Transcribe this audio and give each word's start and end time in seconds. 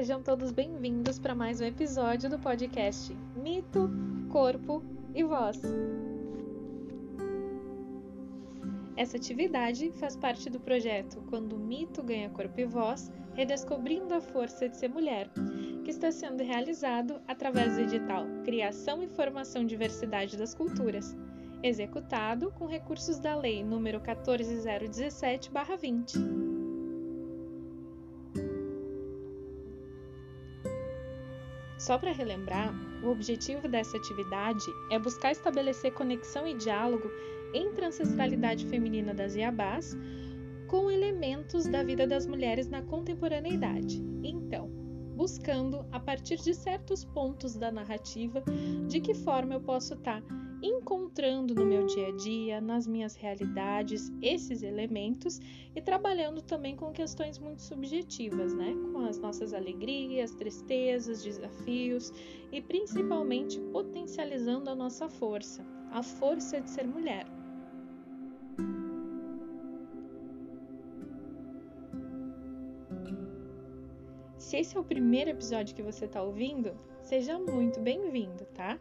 sejam 0.00 0.22
todos 0.22 0.50
bem-vindos 0.50 1.18
para 1.18 1.34
mais 1.34 1.60
um 1.60 1.64
episódio 1.66 2.30
do 2.30 2.38
podcast 2.38 3.14
Mito, 3.36 3.90
Corpo 4.30 4.82
e 5.14 5.22
Voz. 5.22 5.60
Essa 8.96 9.18
atividade 9.18 9.92
faz 10.00 10.16
parte 10.16 10.48
do 10.48 10.58
projeto 10.58 11.22
Quando 11.28 11.54
o 11.54 11.58
Mito 11.58 12.02
Ganha 12.02 12.30
Corpo 12.30 12.58
e 12.58 12.64
Voz 12.64 13.12
Redescobrindo 13.34 14.14
a 14.14 14.22
Força 14.22 14.70
de 14.70 14.78
Ser 14.78 14.88
Mulher, 14.88 15.28
que 15.84 15.90
está 15.90 16.10
sendo 16.10 16.42
realizado 16.42 17.20
através 17.28 17.74
do 17.74 17.82
edital 17.82 18.24
Criação 18.42 19.02
e 19.02 19.06
Formação 19.06 19.66
Diversidade 19.66 20.38
das 20.38 20.54
Culturas, 20.54 21.14
executado 21.62 22.50
com 22.52 22.64
recursos 22.64 23.18
da 23.18 23.36
Lei 23.36 23.62
nº 23.62 24.00
14017-20. 24.00 26.49
Só 31.80 31.96
para 31.96 32.12
relembrar, 32.12 32.74
o 33.02 33.08
objetivo 33.08 33.66
dessa 33.66 33.96
atividade 33.96 34.66
é 34.90 34.98
buscar 34.98 35.32
estabelecer 35.32 35.94
conexão 35.94 36.46
e 36.46 36.54
diálogo 36.54 37.10
entre 37.54 37.86
a 37.86 37.88
ancestralidade 37.88 38.66
feminina 38.66 39.14
das 39.14 39.34
Iabás 39.34 39.96
com 40.68 40.90
elementos 40.90 41.64
da 41.64 41.82
vida 41.82 42.06
das 42.06 42.26
mulheres 42.26 42.68
na 42.68 42.82
contemporaneidade. 42.82 43.98
Então, 44.22 44.68
buscando, 45.16 45.86
a 45.90 45.98
partir 45.98 46.36
de 46.36 46.52
certos 46.52 47.02
pontos 47.02 47.56
da 47.56 47.72
narrativa, 47.72 48.44
de 48.86 49.00
que 49.00 49.14
forma 49.14 49.54
eu 49.54 49.60
posso 49.62 49.94
estar 49.94 50.20
tá 50.20 50.49
encontrando 50.62 51.54
no 51.54 51.64
meu 51.64 51.86
dia 51.86 52.08
a 52.08 52.12
dia, 52.12 52.60
nas 52.60 52.86
minhas 52.86 53.14
realidades, 53.14 54.12
esses 54.20 54.62
elementos 54.62 55.40
e 55.74 55.80
trabalhando 55.80 56.42
também 56.42 56.76
com 56.76 56.92
questões 56.92 57.38
muito 57.38 57.62
subjetivas, 57.62 58.52
né? 58.54 58.74
Com 58.92 59.00
as 59.06 59.18
nossas 59.18 59.54
alegrias, 59.54 60.34
tristezas, 60.34 61.22
desafios 61.22 62.12
e 62.52 62.60
principalmente 62.60 63.58
potencializando 63.72 64.70
a 64.70 64.74
nossa 64.74 65.08
força, 65.08 65.64
a 65.90 66.02
força 66.02 66.60
de 66.60 66.70
ser 66.70 66.86
mulher. 66.86 67.26
Se 74.50 74.56
esse 74.56 74.76
é 74.76 74.80
o 74.80 74.82
primeiro 74.82 75.30
episódio 75.30 75.76
que 75.76 75.82
você 75.82 76.06
está 76.06 76.20
ouvindo, 76.20 76.76
seja 77.02 77.38
muito 77.38 77.78
bem-vindo, 77.78 78.44
tá? 78.46 78.80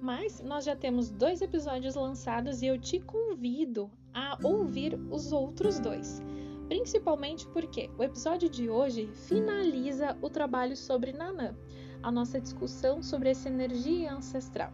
Mas 0.00 0.40
nós 0.40 0.64
já 0.64 0.76
temos 0.76 1.10
dois 1.10 1.40
episódios 1.40 1.94
lançados 1.94 2.62
e 2.62 2.66
eu 2.66 2.78
te 2.78 3.00
convido 3.00 3.90
a 4.12 4.38
ouvir 4.42 4.98
os 5.10 5.32
outros 5.32 5.78
dois. 5.78 6.22
Principalmente 6.68 7.46
porque 7.48 7.88
o 7.96 8.02
episódio 8.02 8.48
de 8.48 8.68
hoje 8.68 9.08
finaliza 9.28 10.16
o 10.20 10.28
trabalho 10.28 10.76
sobre 10.76 11.12
Nanã, 11.12 11.54
a 12.02 12.10
nossa 12.10 12.40
discussão 12.40 13.02
sobre 13.02 13.30
essa 13.30 13.48
energia 13.48 14.12
ancestral. 14.12 14.72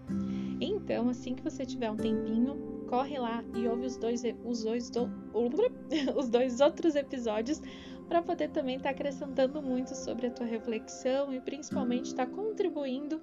Então, 0.60 1.08
assim 1.08 1.34
que 1.34 1.42
você 1.42 1.66
tiver 1.66 1.90
um 1.90 1.96
tempinho, 1.96 2.86
corre 2.88 3.18
lá 3.18 3.44
e 3.54 3.66
ouve 3.66 3.86
os 3.86 3.96
dois, 3.96 4.22
os 4.44 4.64
dois, 4.64 4.90
do, 4.90 5.10
os 6.16 6.28
dois 6.28 6.60
outros 6.60 6.94
episódios 6.94 7.60
para 8.08 8.22
poder 8.22 8.50
também 8.50 8.76
estar 8.76 8.90
tá 8.90 8.94
acrescentando 8.94 9.62
muito 9.62 9.94
sobre 9.94 10.26
a 10.26 10.30
tua 10.30 10.46
reflexão 10.46 11.32
e 11.32 11.40
principalmente 11.40 12.06
estar 12.06 12.26
tá 12.26 12.32
contribuindo 12.32 13.20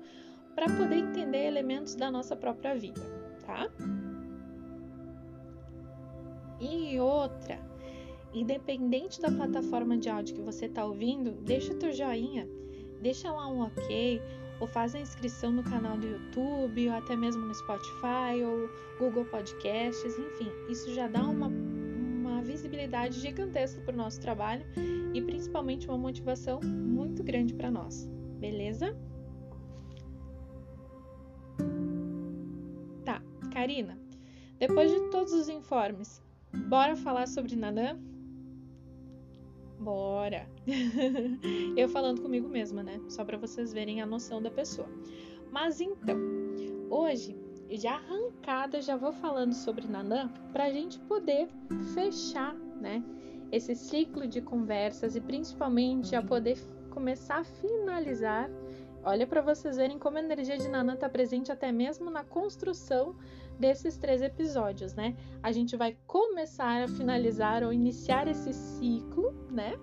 para 0.56 0.68
poder 0.68 0.98
entender 0.98 1.46
elementos 1.46 1.96
da 1.96 2.12
nossa 2.12 2.36
própria 2.36 2.76
vida, 2.76 3.02
tá? 3.46 3.70
E 6.60 7.00
outra, 7.00 7.60
independente 8.34 9.22
da 9.22 9.32
plataforma 9.32 9.98
de 9.98 10.10
áudio 10.10 10.36
que 10.36 10.42
você 10.42 10.66
está 10.66 10.86
ouvindo, 10.86 11.32
deixa 11.44 11.74
teu 11.76 11.92
joinha, 11.92 12.48
deixa 13.02 13.32
lá 13.32 13.48
um 13.48 13.62
ok, 13.62 14.22
ou 14.60 14.68
faz 14.68 14.94
a 14.94 15.00
inscrição 15.00 15.52
no 15.52 15.64
canal 15.64 15.98
do 15.98 16.06
YouTube, 16.06 16.90
ou 16.90 16.96
até 16.96 17.16
mesmo 17.16 17.46
no 17.46 17.54
Spotify, 17.56 18.44
ou 18.46 18.70
Google 19.00 19.26
Podcasts, 19.26 20.18
enfim, 20.18 20.52
isso 20.70 20.94
já 20.94 21.08
dá 21.08 21.24
uma, 21.24 21.48
uma 21.48 22.42
visibilidade 22.42 23.20
gigantesca 23.20 23.82
para 23.82 23.94
o 23.94 23.98
nosso 23.98 24.20
trabalho 24.20 24.66
e 25.14 25.22
principalmente 25.22 25.88
uma 25.88 25.98
motivação 25.98 26.60
muito 26.62 27.24
grande 27.24 27.54
para 27.54 27.72
nós, 27.72 28.06
beleza? 28.38 28.96
Karina, 33.60 34.00
depois 34.58 34.90
de 34.90 35.10
todos 35.10 35.34
os 35.34 35.50
informes, 35.50 36.24
bora 36.70 36.96
falar 36.96 37.28
sobre 37.28 37.58
Nanã? 37.58 38.00
Bora! 39.78 40.48
Eu 41.76 41.90
falando 41.90 42.22
comigo 42.22 42.48
mesma, 42.48 42.82
né? 42.82 43.02
Só 43.10 43.26
para 43.26 43.38
vocês 43.38 43.74
verem 43.74 44.02
a 44.02 44.06
noção 44.06 44.42
da 44.42 44.50
pessoa. 44.50 44.88
Mas 45.52 45.82
então, 45.82 46.18
hoje, 46.90 47.36
já 47.72 47.96
arrancada, 47.96 48.82
já 48.82 48.96
vou 48.96 49.12
falando 49.12 49.52
sobre 49.52 49.86
Nanã 49.86 50.32
para 50.54 50.64
a 50.68 50.72
gente 50.72 50.98
poder 51.00 51.50
fechar, 51.94 52.56
né? 52.80 53.04
Esse 53.52 53.76
ciclo 53.76 54.26
de 54.26 54.40
conversas 54.40 55.18
e 55.18 55.20
principalmente 55.20 56.16
a 56.16 56.22
poder 56.22 56.58
começar 56.92 57.40
a 57.40 57.44
finalizar. 57.44 58.50
Olha 59.04 59.28
para 59.28 59.42
vocês 59.42 59.76
verem 59.76 60.00
como 60.00 60.18
a 60.18 60.22
energia 60.22 60.58
de 60.58 60.70
Nanã 60.70 60.94
está 60.94 61.10
presente 61.10 61.52
até 61.52 61.74
mesmo 61.74 62.10
na 62.10 62.24
construção 62.24 63.18
desses 63.60 63.98
três 63.98 64.22
episódios, 64.22 64.96
né? 64.96 65.16
A 65.44 65.52
gente 65.52 65.76
vai 65.76 65.98
começar 66.08 66.84
a 66.84 66.88
finalizar 66.88 67.64
ou 67.64 67.74
iniciar 67.74 68.28
esse 68.28 68.54
ciclo, 68.54 69.34
né? 69.52 69.78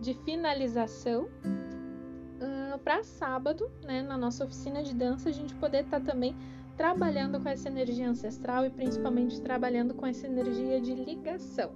De 0.00 0.14
finalização 0.14 1.24
uh, 1.24 2.78
para 2.84 3.02
sábado, 3.02 3.70
né? 3.82 4.02
Na 4.02 4.16
nossa 4.16 4.44
oficina 4.44 4.82
de 4.82 4.94
dança, 4.94 5.28
a 5.28 5.32
gente 5.32 5.54
poder 5.56 5.84
estar 5.84 6.00
tá 6.00 6.06
também 6.06 6.36
trabalhando 6.76 7.40
com 7.40 7.48
essa 7.48 7.68
energia 7.68 8.08
ancestral 8.08 8.64
e 8.64 8.70
principalmente 8.70 9.40
trabalhando 9.40 9.94
com 9.94 10.06
essa 10.06 10.26
energia 10.26 10.80
de 10.80 10.94
ligação. 10.94 11.72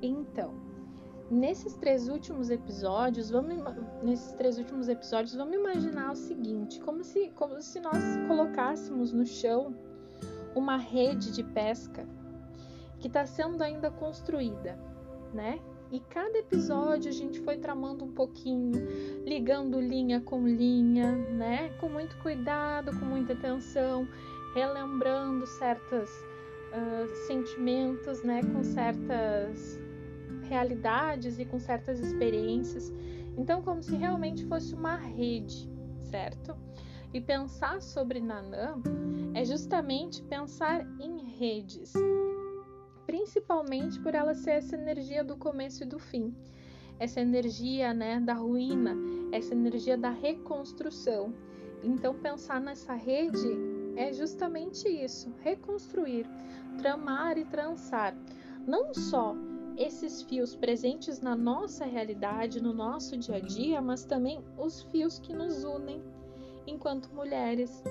Então, 0.00 0.54
nesses 1.30 1.74
três 1.74 2.08
últimos 2.08 2.50
episódios, 2.50 3.30
vamos 3.30 3.54
nesses 4.02 4.32
três 4.32 4.58
últimos 4.58 4.88
episódios, 4.88 5.34
vamos 5.34 5.54
imaginar 5.54 6.10
o 6.10 6.16
seguinte, 6.16 6.80
como 6.80 7.04
se 7.04 7.30
como 7.36 7.60
se 7.62 7.78
nós 7.80 8.02
colocássemos 8.26 9.12
no 9.12 9.24
chão 9.24 9.74
uma 10.54 10.76
rede 10.76 11.32
de 11.32 11.42
pesca 11.42 12.06
que 12.98 13.08
está 13.08 13.26
sendo 13.26 13.62
ainda 13.62 13.90
construída, 13.90 14.78
né? 15.32 15.58
E 15.90 16.00
cada 16.00 16.38
episódio 16.38 17.10
a 17.10 17.12
gente 17.12 17.40
foi 17.40 17.58
tramando 17.58 18.04
um 18.04 18.12
pouquinho, 18.12 18.72
ligando 19.26 19.78
linha 19.78 20.20
com 20.20 20.46
linha, 20.46 21.12
né? 21.12 21.68
Com 21.80 21.88
muito 21.90 22.16
cuidado, 22.22 22.98
com 22.98 23.04
muita 23.04 23.34
atenção, 23.34 24.08
relembrando 24.54 25.46
certos 25.46 26.08
uh, 26.10 27.26
sentimentos, 27.26 28.22
né? 28.22 28.40
Com 28.42 28.62
certas 28.62 29.78
realidades 30.48 31.38
e 31.38 31.44
com 31.44 31.58
certas 31.58 32.00
experiências. 32.00 32.90
Então, 33.36 33.60
como 33.60 33.82
se 33.82 33.94
realmente 33.94 34.46
fosse 34.46 34.74
uma 34.74 34.96
rede, 34.96 35.70
certo? 36.10 36.56
E 37.14 37.20
pensar 37.20 37.82
sobre 37.82 38.20
Nanã 38.20 38.80
é 39.34 39.44
justamente 39.44 40.22
pensar 40.22 40.80
em 40.98 41.18
redes, 41.24 41.92
principalmente 43.06 44.00
por 44.00 44.14
ela 44.14 44.34
ser 44.34 44.52
essa 44.52 44.76
energia 44.76 45.22
do 45.22 45.36
começo 45.36 45.82
e 45.82 45.86
do 45.86 45.98
fim, 45.98 46.34
essa 46.98 47.20
energia 47.20 47.92
né, 47.92 48.18
da 48.18 48.32
ruína, 48.32 48.96
essa 49.30 49.52
energia 49.52 49.98
da 49.98 50.08
reconstrução. 50.08 51.34
Então, 51.82 52.14
pensar 52.14 52.60
nessa 52.62 52.94
rede 52.94 53.58
é 53.94 54.10
justamente 54.12 54.88
isso: 54.88 55.34
reconstruir, 55.40 56.26
tramar 56.78 57.36
e 57.36 57.44
trançar. 57.44 58.16
Não 58.66 58.94
só 58.94 59.34
esses 59.76 60.22
fios 60.22 60.54
presentes 60.54 61.20
na 61.20 61.36
nossa 61.36 61.84
realidade, 61.84 62.62
no 62.62 62.72
nosso 62.72 63.18
dia 63.18 63.36
a 63.36 63.40
dia, 63.40 63.82
mas 63.82 64.04
também 64.04 64.42
os 64.56 64.82
fios 64.84 65.18
que 65.18 65.34
nos 65.34 65.64
unem 65.64 66.02
enquanto 66.66 67.12
mulheres, 67.14 67.82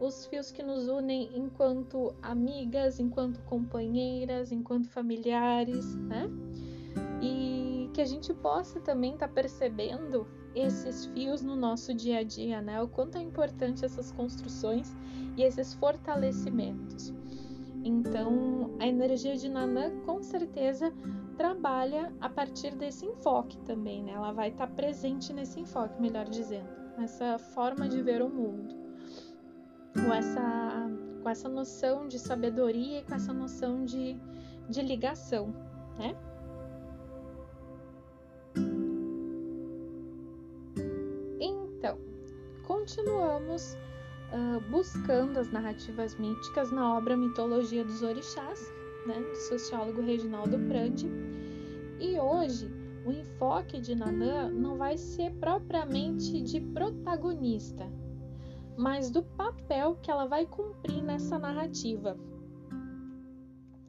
os 0.00 0.26
fios 0.26 0.50
que 0.50 0.62
nos 0.62 0.88
unem 0.88 1.30
enquanto 1.34 2.14
amigas, 2.20 2.98
enquanto 2.98 3.40
companheiras, 3.42 4.50
enquanto 4.50 4.88
familiares, 4.88 5.94
né? 5.96 6.28
E 7.20 7.88
que 7.94 8.00
a 8.00 8.04
gente 8.04 8.34
possa 8.34 8.80
também 8.80 9.14
estar 9.14 9.28
tá 9.28 9.34
percebendo 9.34 10.26
esses 10.54 11.06
fios 11.06 11.40
no 11.40 11.54
nosso 11.54 11.94
dia 11.94 12.18
a 12.18 12.22
dia, 12.24 12.60
né? 12.60 12.82
O 12.82 12.88
quanto 12.88 13.16
é 13.16 13.22
importante 13.22 13.84
essas 13.84 14.10
construções 14.10 14.94
e 15.36 15.42
esses 15.42 15.72
fortalecimentos. 15.74 17.14
Então, 17.84 18.76
a 18.80 18.86
energia 18.86 19.36
de 19.36 19.48
Nanã 19.48 19.90
com 20.04 20.22
certeza 20.22 20.92
trabalha 21.36 22.12
a 22.20 22.28
partir 22.28 22.74
desse 22.74 23.06
enfoque 23.06 23.58
também, 23.58 24.02
né? 24.02 24.12
Ela 24.12 24.32
vai 24.32 24.48
estar 24.48 24.66
tá 24.66 24.72
presente 24.72 25.32
nesse 25.32 25.60
enfoque, 25.60 26.00
melhor 26.00 26.28
dizendo 26.28 26.81
essa 26.98 27.38
forma 27.38 27.88
de 27.88 28.02
ver 28.02 28.22
o 28.22 28.28
mundo, 28.28 28.74
com 29.94 30.12
essa, 30.12 30.90
com 31.22 31.28
essa 31.28 31.48
noção 31.48 32.08
de 32.08 32.18
sabedoria 32.18 33.00
e 33.00 33.02
com 33.04 33.14
essa 33.14 33.32
noção 33.32 33.84
de, 33.84 34.16
de 34.68 34.82
ligação, 34.82 35.54
né? 35.98 36.16
continuamos 42.82 43.76
uh, 44.32 44.60
buscando 44.68 45.38
as 45.38 45.50
narrativas 45.50 46.16
míticas 46.16 46.72
na 46.72 46.96
obra 46.96 47.16
Mitologia 47.16 47.84
dos 47.84 48.02
Orixás, 48.02 48.60
né, 49.06 49.20
do 49.20 49.36
sociólogo 49.36 50.02
Reginaldo 50.02 50.58
Prandi. 50.66 51.08
E 52.00 52.18
hoje 52.18 52.68
o 53.04 53.10
enfoque 53.10 53.80
de 53.80 53.94
Nanã 53.94 54.50
não 54.50 54.76
vai 54.76 54.96
ser 54.96 55.32
propriamente 55.34 56.40
de 56.40 56.60
protagonista, 56.60 57.90
mas 58.76 59.10
do 59.10 59.22
papel 59.22 59.96
que 60.00 60.10
ela 60.10 60.26
vai 60.26 60.46
cumprir 60.46 61.02
nessa 61.02 61.38
narrativa. 61.38 62.16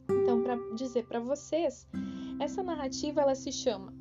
Então, 0.10 0.42
para 0.42 0.56
dizer 0.76 1.06
para 1.06 1.20
vocês, 1.20 1.88
essa 2.40 2.64
narrativa 2.64 3.22
ela 3.22 3.36
se 3.36 3.52
chama 3.52 3.94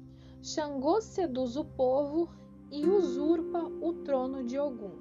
Xangô 0.42 1.00
seduz 1.00 1.56
o 1.56 1.64
povo 1.64 2.28
e 2.70 2.86
usurpa 2.86 3.62
o 3.80 3.92
trono 4.04 4.42
de 4.42 4.58
Ogum. 4.58 4.96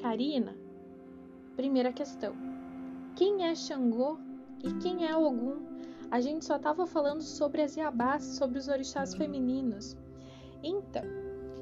Karina, 0.00 0.56
primeira 1.56 1.92
questão. 1.92 2.34
Quem 3.16 3.44
é 3.44 3.54
Xangô 3.54 4.18
e 4.62 4.72
quem 4.74 5.06
é 5.06 5.16
Ogum? 5.16 5.66
A 6.10 6.20
gente 6.20 6.44
só 6.44 6.56
estava 6.56 6.86
falando 6.86 7.22
sobre 7.22 7.60
as 7.60 7.76
Iabás, 7.76 8.24
sobre 8.24 8.58
os 8.58 8.68
orixás 8.68 9.14
femininos. 9.14 9.94
Então, 10.62 11.02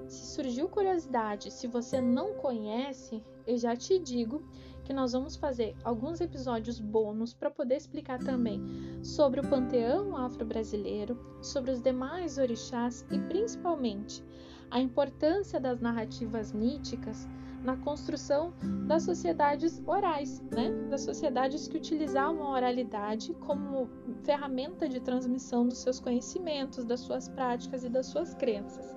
se 0.09 0.35
surgiu 0.35 0.69
curiosidade, 0.69 1.51
se 1.51 1.67
você 1.67 2.01
não 2.01 2.35
conhece, 2.35 3.23
eu 3.45 3.59
já 3.59 3.75
te 3.75 3.99
digo 3.99 4.49
que 4.85 4.93
nós 4.93 5.13
vamos 5.13 5.35
fazer 5.35 5.75
alguns 5.83 6.21
episódios 6.21 6.79
bônus 6.79 7.35
para 7.35 7.51
poder 7.51 7.75
explicar 7.75 8.21
também 8.21 8.63
sobre 9.03 9.41
o 9.41 9.49
panteão 9.51 10.17
afro-brasileiro, 10.17 11.19
sobre 11.43 11.73
os 11.73 11.83
demais 11.83 12.39
orixás 12.39 13.05
e 13.11 13.19
principalmente 13.19 14.23
a 14.71 14.81
importância 14.81 15.59
das 15.59 15.81
narrativas 15.81 16.53
míticas 16.53 17.27
na 17.63 17.77
construção 17.77 18.53
das 18.87 19.03
sociedades 19.03 19.83
orais, 19.87 20.41
né? 20.51 20.71
das 20.89 21.03
sociedades 21.03 21.69
que 21.69 21.77
utilizavam 21.77 22.43
a 22.45 22.53
oralidade 22.53 23.35
como 23.35 23.89
ferramenta 24.25 24.89
de 24.89 25.01
transmissão 25.01 25.67
dos 25.67 25.79
seus 25.79 25.99
conhecimentos, 26.01 26.85
das 26.85 27.01
suas 27.01 27.29
práticas 27.29 27.85
e 27.85 27.89
das 27.89 28.07
suas 28.07 28.35
crenças. 28.35 28.95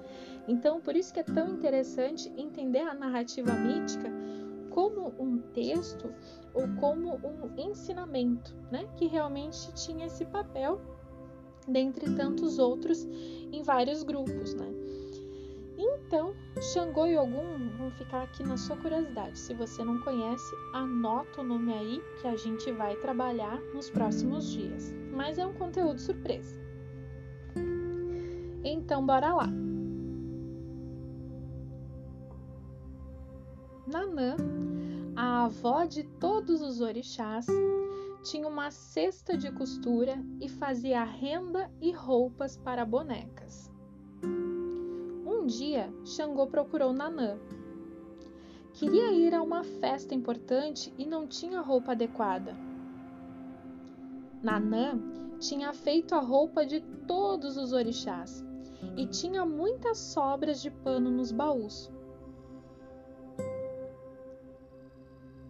Então, 0.47 0.81
por 0.81 0.95
isso 0.95 1.13
que 1.13 1.19
é 1.19 1.23
tão 1.23 1.49
interessante 1.49 2.31
entender 2.35 2.81
a 2.81 2.93
narrativa 2.93 3.53
mítica 3.53 4.09
como 4.69 5.13
um 5.19 5.39
texto 5.53 6.13
ou 6.53 6.63
como 6.79 7.15
um 7.15 7.53
ensinamento, 7.57 8.55
né? 8.71 8.87
Que 8.95 9.07
realmente 9.07 9.73
tinha 9.73 10.05
esse 10.05 10.25
papel, 10.25 10.81
dentre 11.67 12.15
tantos 12.15 12.57
outros, 12.59 13.03
em 13.51 13.61
vários 13.61 14.03
grupos, 14.03 14.53
né? 14.53 14.67
Então, 15.81 16.35
Xangô 16.59 17.07
e 17.07 17.17
Ogum 17.17 17.69
vão 17.77 17.89
ficar 17.91 18.23
aqui 18.23 18.43
na 18.43 18.57
sua 18.57 18.75
curiosidade. 18.75 19.39
Se 19.39 19.53
você 19.53 19.81
não 19.81 20.01
conhece, 20.01 20.53
anota 20.73 21.39
o 21.39 21.43
nome 21.43 21.71
aí 21.71 22.03
que 22.19 22.27
a 22.27 22.35
gente 22.35 22.69
vai 22.73 22.97
trabalhar 22.97 23.57
nos 23.73 23.89
próximos 23.89 24.51
dias. 24.51 24.93
Mas 25.13 25.37
é 25.39 25.45
um 25.45 25.53
conteúdo 25.53 25.97
surpresa. 25.97 26.59
Então, 28.61 29.05
bora 29.05 29.33
lá. 29.33 29.47
Nanã, 33.87 34.35
a 35.15 35.45
avó 35.45 35.85
de 35.85 36.03
todos 36.03 36.61
os 36.61 36.81
orixás, 36.81 37.47
tinha 38.21 38.49
uma 38.49 38.69
cesta 38.69 39.37
de 39.37 39.49
costura 39.49 40.21
e 40.41 40.49
fazia 40.49 41.05
renda 41.05 41.71
e 41.81 41.93
roupas 41.93 42.57
para 42.57 42.83
bonecas. 42.83 43.68
Dia, 45.49 45.93
Xangô 46.05 46.47
procurou 46.47 46.93
Nanã. 46.93 47.37
Queria 48.73 49.11
ir 49.11 49.35
a 49.35 49.41
uma 49.41 49.63
festa 49.63 50.15
importante 50.15 50.93
e 50.97 51.05
não 51.05 51.27
tinha 51.27 51.59
roupa 51.59 51.91
adequada. 51.91 52.55
Nanã 54.41 54.97
tinha 55.39 55.73
feito 55.73 56.15
a 56.15 56.19
roupa 56.19 56.65
de 56.65 56.79
todos 57.05 57.57
os 57.57 57.73
orixás 57.73 58.45
e 58.95 59.05
tinha 59.05 59.45
muitas 59.45 59.97
sobras 59.97 60.61
de 60.61 60.71
pano 60.71 61.11
nos 61.11 61.31
baús. 61.31 61.91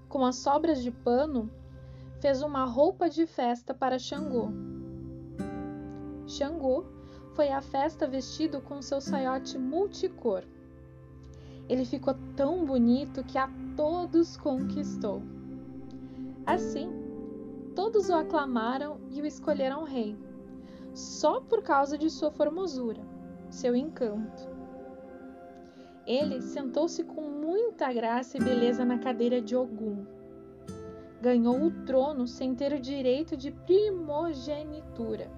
com 0.10 0.26
as 0.26 0.38
sobras 0.38 0.82
de 0.82 0.92
pano, 0.92 1.50
fez 2.20 2.42
uma 2.42 2.66
roupa 2.66 3.08
de 3.08 3.28
festa 3.28 3.74
para 3.74 4.00
Xangô. 4.00 4.50
Xangô 6.28 6.84
foi 7.40 7.52
à 7.52 7.62
festa 7.62 8.06
vestido 8.06 8.60
com 8.60 8.82
seu 8.82 9.00
saiote 9.00 9.58
multicor. 9.58 10.44
Ele 11.70 11.86
ficou 11.86 12.14
tão 12.36 12.66
bonito 12.66 13.24
que 13.24 13.38
a 13.38 13.50
todos 13.78 14.36
conquistou. 14.36 15.22
Assim, 16.46 16.92
todos 17.74 18.10
o 18.10 18.14
aclamaram 18.14 19.00
e 19.10 19.22
o 19.22 19.26
escolheram 19.26 19.86
rei, 19.86 20.18
só 20.94 21.40
por 21.40 21.64
causa 21.64 21.98
de 21.98 22.10
sua 22.10 22.30
formosura, 22.30 23.00
seu 23.50 23.74
encanto. 23.74 24.44
Ele 26.06 26.42
sentou-se 26.42 27.06
com 27.06 27.22
muita 27.22 27.94
graça 27.94 28.36
e 28.36 28.44
beleza 28.44 28.84
na 28.84 29.00
cadeira 29.00 29.42
de 29.42 29.56
Ogum. 29.56 30.06
Ganhou 31.22 31.58
o 31.64 31.72
trono 31.86 32.28
sem 32.28 32.54
ter 32.54 32.74
o 32.74 32.82
direito 32.82 33.38
de 33.38 33.50
primogenitura, 33.50 35.32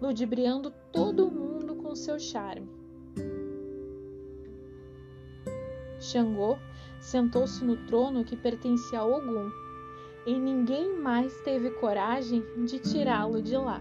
ludibriando 0.00 0.72
todo 0.96 1.30
mundo 1.30 1.76
com 1.76 1.94
seu 1.94 2.18
charme. 2.18 2.66
Xangô 6.00 6.56
sentou-se 6.98 7.62
no 7.62 7.76
trono 7.86 8.24
que 8.24 8.34
pertencia 8.34 9.00
a 9.00 9.04
Ogum, 9.04 9.50
e 10.26 10.38
ninguém 10.38 10.98
mais 10.98 11.38
teve 11.42 11.70
coragem 11.72 12.42
de 12.64 12.78
tirá-lo 12.78 13.42
de 13.42 13.56
lá. 13.56 13.80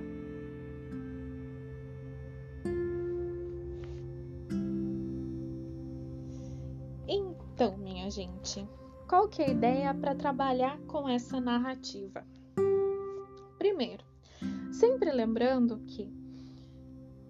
gente? 8.10 8.68
Qual 9.08 9.28
que 9.28 9.42
é 9.42 9.48
a 9.48 9.52
ideia 9.52 9.94
para 9.94 10.16
trabalhar 10.16 10.80
com 10.88 11.08
essa 11.08 11.40
narrativa? 11.40 12.26
Primeiro, 13.58 14.04
sempre 14.72 15.12
lembrando 15.12 15.80
que 15.86 16.10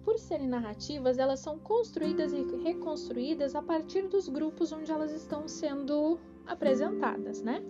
por 0.06 0.20
serem 0.20 0.46
narrativas, 0.46 1.18
elas 1.18 1.40
são 1.40 1.58
construídas 1.58 2.32
e 2.32 2.40
reconstruídas 2.62 3.56
a 3.56 3.60
partir 3.60 4.02
dos 4.06 4.28
grupos 4.28 4.70
onde 4.70 4.92
elas 4.92 5.10
estão 5.10 5.48
sendo 5.48 6.20
apresentadas, 6.46 7.42
né? 7.42 7.60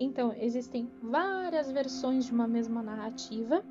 Então, 0.00 0.32
existem 0.40 0.90
várias 1.02 1.70
versões 1.70 2.24
de 2.24 2.32
uma 2.32 2.48
mesma 2.48 2.82
narrativa 2.82 3.62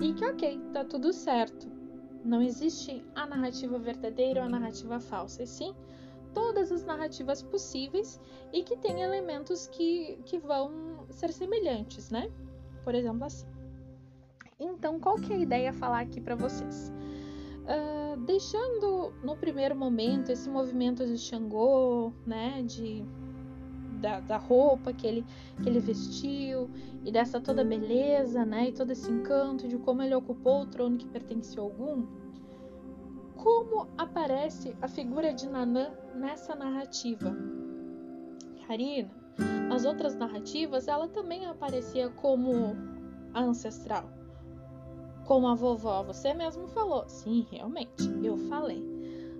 e 0.00 0.14
que, 0.14 0.24
ok, 0.24 0.58
tá 0.72 0.86
tudo 0.86 1.12
certo. 1.12 1.68
Não 2.24 2.40
existe 2.40 3.04
a 3.14 3.26
narrativa 3.26 3.78
verdadeira 3.78 4.40
ou 4.40 4.46
a 4.46 4.50
narrativa 4.50 4.98
falsa, 4.98 5.42
e 5.42 5.46
sim 5.46 5.74
todas 6.32 6.72
as 6.72 6.82
narrativas 6.82 7.42
possíveis 7.42 8.18
e 8.54 8.62
que 8.62 8.76
tem 8.78 9.02
elementos 9.02 9.66
que, 9.66 10.18
que 10.24 10.38
vão 10.38 11.06
ser 11.10 11.30
semelhantes, 11.30 12.08
né? 12.10 12.32
Por 12.82 12.94
exemplo, 12.94 13.24
assim. 13.24 13.46
Então, 14.58 14.98
qual 14.98 15.16
que 15.16 15.34
é 15.34 15.36
a 15.36 15.40
ideia 15.40 15.72
falar 15.74 16.00
aqui 16.00 16.22
para 16.22 16.34
vocês? 16.34 16.90
Uh, 17.66 18.16
deixando 18.24 19.12
no 19.24 19.36
primeiro 19.36 19.74
momento 19.74 20.30
esse 20.30 20.48
movimento 20.48 21.04
de 21.04 21.18
Xangô, 21.18 22.12
né, 22.24 22.62
de 22.62 23.04
da, 24.00 24.20
da, 24.20 24.36
roupa 24.36 24.92
que 24.92 25.04
ele, 25.04 25.26
que 25.60 25.68
ele 25.68 25.80
vestiu 25.80 26.70
e 27.04 27.10
dessa 27.10 27.40
toda 27.40 27.64
beleza, 27.64 28.44
né, 28.44 28.68
e 28.68 28.72
todo 28.72 28.92
esse 28.92 29.10
encanto 29.10 29.66
de 29.66 29.78
como 29.78 30.00
ele 30.00 30.14
ocupou 30.14 30.62
o 30.62 30.66
trono 30.66 30.96
que 30.96 31.08
pertencia 31.08 31.60
a 31.60 31.64
algum 31.64 32.06
como 33.46 33.86
aparece 33.96 34.76
a 34.82 34.88
figura 34.88 35.32
de 35.32 35.48
Nanã 35.48 35.92
nessa 36.16 36.56
narrativa? 36.56 37.32
Karina, 38.66 39.10
nas 39.68 39.84
outras 39.84 40.16
narrativas, 40.16 40.88
ela 40.88 41.06
também 41.06 41.46
aparecia 41.46 42.08
como 42.08 42.76
ancestral, 43.32 44.10
como 45.26 45.48
a 45.48 45.54
vovó. 45.54 46.02
Você 46.04 46.32
mesmo 46.32 46.66
falou. 46.68 47.04
Sim, 47.08 47.46
realmente, 47.50 48.08
eu 48.22 48.36
falei. 48.48 48.82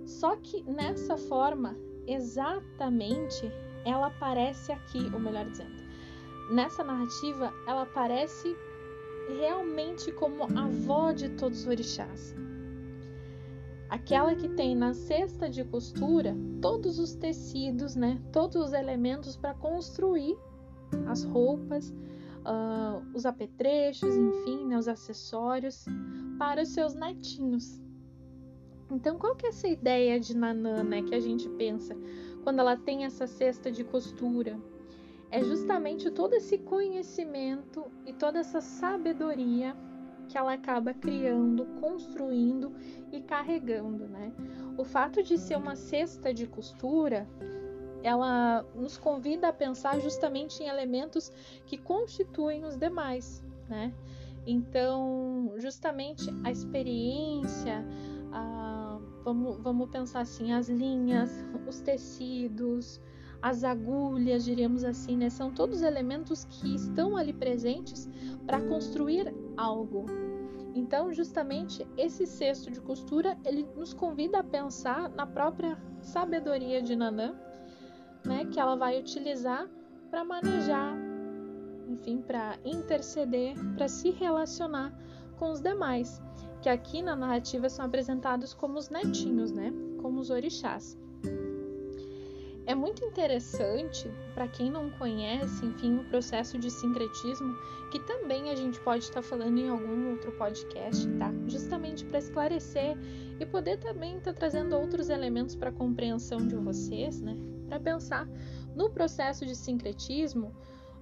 Só 0.05 0.35
que 0.35 0.63
nessa 0.63 1.17
forma, 1.17 1.75
exatamente, 2.05 3.51
ela 3.83 4.07
aparece 4.07 4.71
aqui, 4.71 5.09
ou 5.13 5.19
melhor 5.19 5.45
dizendo, 5.49 5.75
nessa 6.51 6.83
narrativa, 6.83 7.51
ela 7.67 7.81
aparece 7.81 8.55
realmente 9.39 10.11
como 10.13 10.43
a 10.43 10.65
avó 10.65 11.11
de 11.11 11.29
todos 11.29 11.61
os 11.61 11.67
orixás 11.67 12.35
aquela 13.89 14.35
que 14.35 14.49
tem 14.49 14.75
na 14.75 14.93
cesta 14.93 15.49
de 15.49 15.63
costura 15.63 16.35
todos 16.61 16.99
os 16.99 17.13
tecidos, 17.13 17.95
né, 17.95 18.21
todos 18.31 18.55
os 18.55 18.73
elementos 18.73 19.37
para 19.37 19.53
construir 19.53 20.37
as 21.07 21.23
roupas, 21.23 21.93
uh, 22.47 23.05
os 23.13 23.25
apetrechos, 23.25 24.15
enfim, 24.15 24.65
né, 24.65 24.77
os 24.77 24.87
acessórios 24.87 25.85
para 26.39 26.61
os 26.61 26.69
seus 26.69 26.95
netinhos. 26.95 27.81
Então, 28.89 29.17
qual 29.17 29.35
que 29.35 29.45
é 29.45 29.49
essa 29.49 29.67
ideia 29.67 30.19
de 30.19 30.35
Nanã, 30.35 30.81
né, 30.83 31.01
que 31.01 31.13
a 31.13 31.19
gente 31.19 31.49
pensa 31.49 31.95
quando 32.43 32.59
ela 32.59 32.77
tem 32.77 33.03
essa 33.03 33.27
cesta 33.27 33.69
de 33.69 33.83
costura? 33.83 34.57
É 35.29 35.43
justamente 35.43 36.09
todo 36.09 36.33
esse 36.33 36.57
conhecimento 36.57 37.85
e 38.05 38.13
toda 38.13 38.39
essa 38.39 38.61
sabedoria 38.61 39.75
que 40.29 40.37
ela 40.37 40.53
acaba 40.53 40.93
criando, 40.93 41.65
construindo 41.81 42.73
e 43.11 43.21
carregando, 43.21 44.07
né? 44.07 44.31
O 44.77 44.83
fato 44.83 45.23
de 45.23 45.37
ser 45.37 45.57
uma 45.57 45.75
cesta 45.75 46.33
de 46.33 46.47
costura, 46.47 47.27
ela 48.03 48.65
nos 48.75 48.97
convida 48.97 49.49
a 49.49 49.53
pensar 49.53 49.99
justamente 49.99 50.63
em 50.63 50.67
elementos 50.67 51.31
que 51.65 51.77
constituem 51.77 52.63
os 52.63 52.77
demais, 52.77 53.43
né? 53.67 53.93
Então, 54.45 55.53
justamente 55.57 56.29
a 56.43 56.51
experiência, 56.51 57.85
a, 58.31 58.97
vamos, 59.23 59.57
vamos 59.57 59.89
pensar 59.89 60.21
assim, 60.21 60.53
as 60.53 60.69
linhas, 60.69 61.29
os 61.67 61.81
tecidos, 61.81 63.01
as 63.41 63.63
agulhas, 63.63 64.45
diríamos 64.45 64.83
assim, 64.83 65.17
né? 65.17 65.29
São 65.29 65.51
todos 65.51 65.81
elementos 65.81 66.45
que 66.45 66.73
estão 66.73 67.17
ali 67.17 67.33
presentes 67.33 68.09
para 68.45 68.61
construir 68.61 69.33
algo. 69.57 70.05
Então, 70.73 71.11
justamente 71.11 71.85
esse 71.97 72.25
cesto 72.25 72.71
de 72.71 72.79
costura, 72.79 73.37
ele 73.43 73.67
nos 73.75 73.93
convida 73.93 74.39
a 74.39 74.43
pensar 74.43 75.09
na 75.09 75.25
própria 75.25 75.77
sabedoria 76.01 76.81
de 76.81 76.95
Nanã, 76.95 77.35
né, 78.25 78.45
que 78.45 78.59
ela 78.59 78.75
vai 78.75 78.99
utilizar 78.99 79.67
para 80.09 80.23
manejar, 80.23 80.95
enfim, 81.87 82.21
para 82.21 82.57
interceder, 82.63 83.55
para 83.75 83.87
se 83.87 84.11
relacionar 84.11 84.93
com 85.37 85.51
os 85.51 85.61
demais, 85.61 86.21
que 86.61 86.69
aqui 86.69 87.01
na 87.01 87.15
narrativa 87.15 87.69
são 87.69 87.85
apresentados 87.85 88.53
como 88.53 88.77
os 88.77 88.89
netinhos, 88.89 89.51
né, 89.51 89.71
como 90.01 90.19
os 90.19 90.29
orixás. 90.29 90.97
É 92.67 92.75
muito 92.75 93.03
interessante 93.05 94.11
para 94.33 94.45
quem 94.45 94.69
não 94.69 94.89
conhece, 94.89 95.65
enfim, 95.65 95.99
o 95.99 96.03
processo 96.03 96.59
de 96.59 96.69
sincretismo, 96.69 97.55
que 97.89 97.99
também 97.99 98.49
a 98.51 98.55
gente 98.55 98.77
pode 98.81 99.05
estar 99.05 99.21
tá 99.21 99.23
falando 99.23 99.57
em 99.57 99.69
algum 99.69 100.11
outro 100.11 100.33
podcast, 100.33 101.07
tá? 101.13 101.33
Justamente 101.47 102.03
para 102.03 102.19
esclarecer 102.19 102.97
e 103.39 103.45
poder 103.45 103.77
também 103.77 104.17
estar 104.17 104.33
tá 104.33 104.39
trazendo 104.39 104.75
outros 104.75 105.07
elementos 105.07 105.55
para 105.55 105.69
a 105.69 105.71
compreensão 105.71 106.45
de 106.45 106.57
vocês, 106.57 107.21
né? 107.21 107.37
Para 107.67 107.79
pensar 107.79 108.27
no 108.75 108.89
processo 108.89 109.45
de 109.45 109.55
sincretismo, 109.55 110.55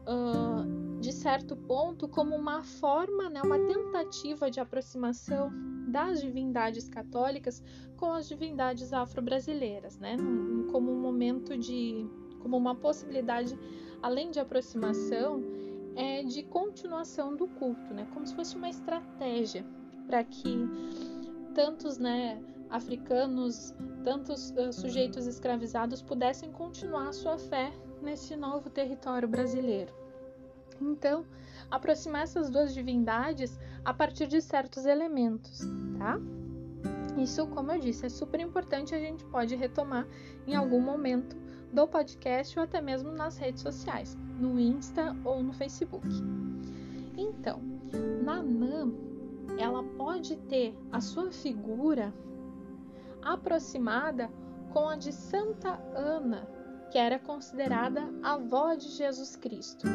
uh, 0.05 0.99
de 0.99 1.11
certo 1.11 1.55
ponto, 1.55 2.07
como 2.07 2.35
uma 2.35 2.63
forma, 2.63 3.29
né, 3.29 3.41
uma 3.41 3.59
tentativa 3.59 4.49
de 4.49 4.59
aproximação 4.59 5.51
das 5.87 6.21
divindades 6.21 6.89
católicas 6.89 7.63
com 7.97 8.11
as 8.11 8.27
divindades 8.27 8.91
afro-brasileiras, 8.91 9.97
né? 9.97 10.17
Como 10.71 10.91
um 10.91 10.99
momento 10.99 11.57
de, 11.57 12.05
como 12.39 12.57
uma 12.57 12.75
possibilidade, 12.75 13.57
além 14.01 14.31
de 14.31 14.39
aproximação, 14.39 15.41
é 15.95 16.23
de 16.23 16.43
continuação 16.43 17.35
do 17.35 17.47
culto, 17.47 17.93
né? 17.93 18.07
Como 18.13 18.25
se 18.25 18.35
fosse 18.35 18.55
uma 18.55 18.69
estratégia 18.69 19.65
para 20.07 20.23
que 20.23 20.67
tantos, 21.53 21.97
né, 21.97 22.41
africanos, 22.69 23.73
tantos 24.03 24.51
uh, 24.51 24.71
sujeitos 24.71 25.27
escravizados 25.27 26.01
pudessem 26.01 26.51
continuar 26.51 27.13
sua 27.13 27.37
fé 27.37 27.71
nesse 28.01 28.35
novo 28.35 28.69
território 28.69 29.27
brasileiro. 29.27 29.93
Então, 30.81 31.25
aproximar 31.71 32.23
essas 32.23 32.49
duas 32.49 32.73
divindades 32.73 33.57
a 33.83 33.93
partir 33.93 34.27
de 34.27 34.41
certos 34.41 34.85
elementos, 34.85 35.61
tá? 35.97 36.19
Isso, 37.17 37.47
como 37.47 37.71
eu 37.71 37.79
disse, 37.79 38.05
é 38.05 38.09
super 38.09 38.39
importante, 38.41 38.93
a 38.93 38.99
gente 38.99 39.23
pode 39.25 39.55
retomar 39.55 40.05
em 40.45 40.53
algum 40.53 40.81
momento 40.81 41.35
do 41.71 41.87
podcast 41.87 42.57
ou 42.59 42.65
até 42.65 42.81
mesmo 42.81 43.11
nas 43.11 43.37
redes 43.37 43.61
sociais, 43.61 44.17
no 44.39 44.59
Insta 44.59 45.15
ou 45.23 45.41
no 45.41 45.53
Facebook. 45.53 46.07
Então, 47.17 47.61
Nanã, 48.21 48.91
ela 49.57 49.83
pode 49.83 50.35
ter 50.35 50.77
a 50.91 50.99
sua 50.99 51.31
figura 51.31 52.13
aproximada 53.25 54.29
com 54.71 54.87
a 54.87 54.95
de 54.95 55.11
Santa 55.11 55.79
Ana, 55.95 56.47
que 56.91 56.97
era 56.97 57.19
considerada 57.19 58.01
avó 58.23 58.75
de 58.75 58.87
Jesus 58.89 59.35
Cristo. 59.35 59.87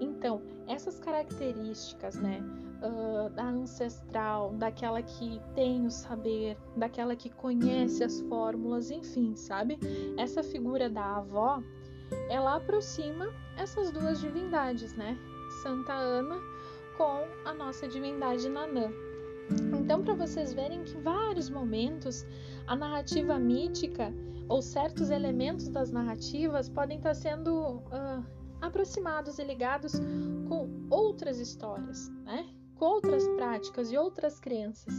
Então, 0.00 0.42
essas 0.68 0.98
características, 0.98 2.16
né, 2.16 2.42
uh, 2.82 3.30
da 3.30 3.44
ancestral, 3.44 4.52
daquela 4.54 5.00
que 5.02 5.40
tem 5.54 5.86
o 5.86 5.90
saber, 5.90 6.56
daquela 6.76 7.14
que 7.14 7.30
conhece 7.30 8.02
as 8.02 8.20
fórmulas, 8.22 8.90
enfim, 8.90 9.34
sabe? 9.36 9.78
Essa 10.18 10.42
figura 10.42 10.90
da 10.90 11.16
avó, 11.16 11.62
ela 12.28 12.56
aproxima 12.56 13.28
essas 13.56 13.90
duas 13.90 14.20
divindades, 14.20 14.94
né? 14.94 15.16
Santa 15.62 15.92
Ana 15.92 16.36
com 16.96 17.24
a 17.44 17.54
nossa 17.54 17.88
divindade 17.88 18.48
Nanã. 18.48 18.90
Então, 19.80 20.02
para 20.02 20.14
vocês 20.14 20.52
verem 20.52 20.84
que 20.84 20.96
vários 20.98 21.50
momentos 21.50 22.24
a 22.66 22.76
narrativa 22.76 23.38
mítica 23.38 24.12
ou 24.48 24.62
certos 24.62 25.10
elementos 25.10 25.68
das 25.68 25.90
narrativas 25.90 26.68
podem 26.68 26.98
estar 26.98 27.14
sendo 27.14 27.76
uh, 27.76 28.24
aproximados 28.60 29.38
e 29.38 29.44
ligados 29.44 29.94
com 30.48 30.68
outras 30.90 31.38
histórias, 31.38 32.08
né? 32.24 32.48
com 32.76 32.86
outras 32.86 33.28
práticas 33.28 33.92
e 33.92 33.96
outras 33.96 34.40
crenças. 34.40 34.92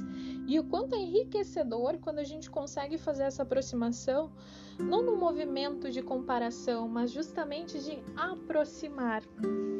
E 0.47 0.57
o 0.57 0.63
quanto 0.63 0.95
é 0.95 0.99
enriquecedor 0.99 1.97
quando 1.99 2.19
a 2.19 2.23
gente 2.23 2.49
consegue 2.49 2.97
fazer 2.97 3.23
essa 3.23 3.43
aproximação, 3.43 4.31
não 4.79 5.01
no 5.01 5.17
movimento 5.17 5.91
de 5.91 6.01
comparação, 6.01 6.87
mas 6.87 7.11
justamente 7.11 7.79
de 7.83 8.01
aproximar, 8.15 9.21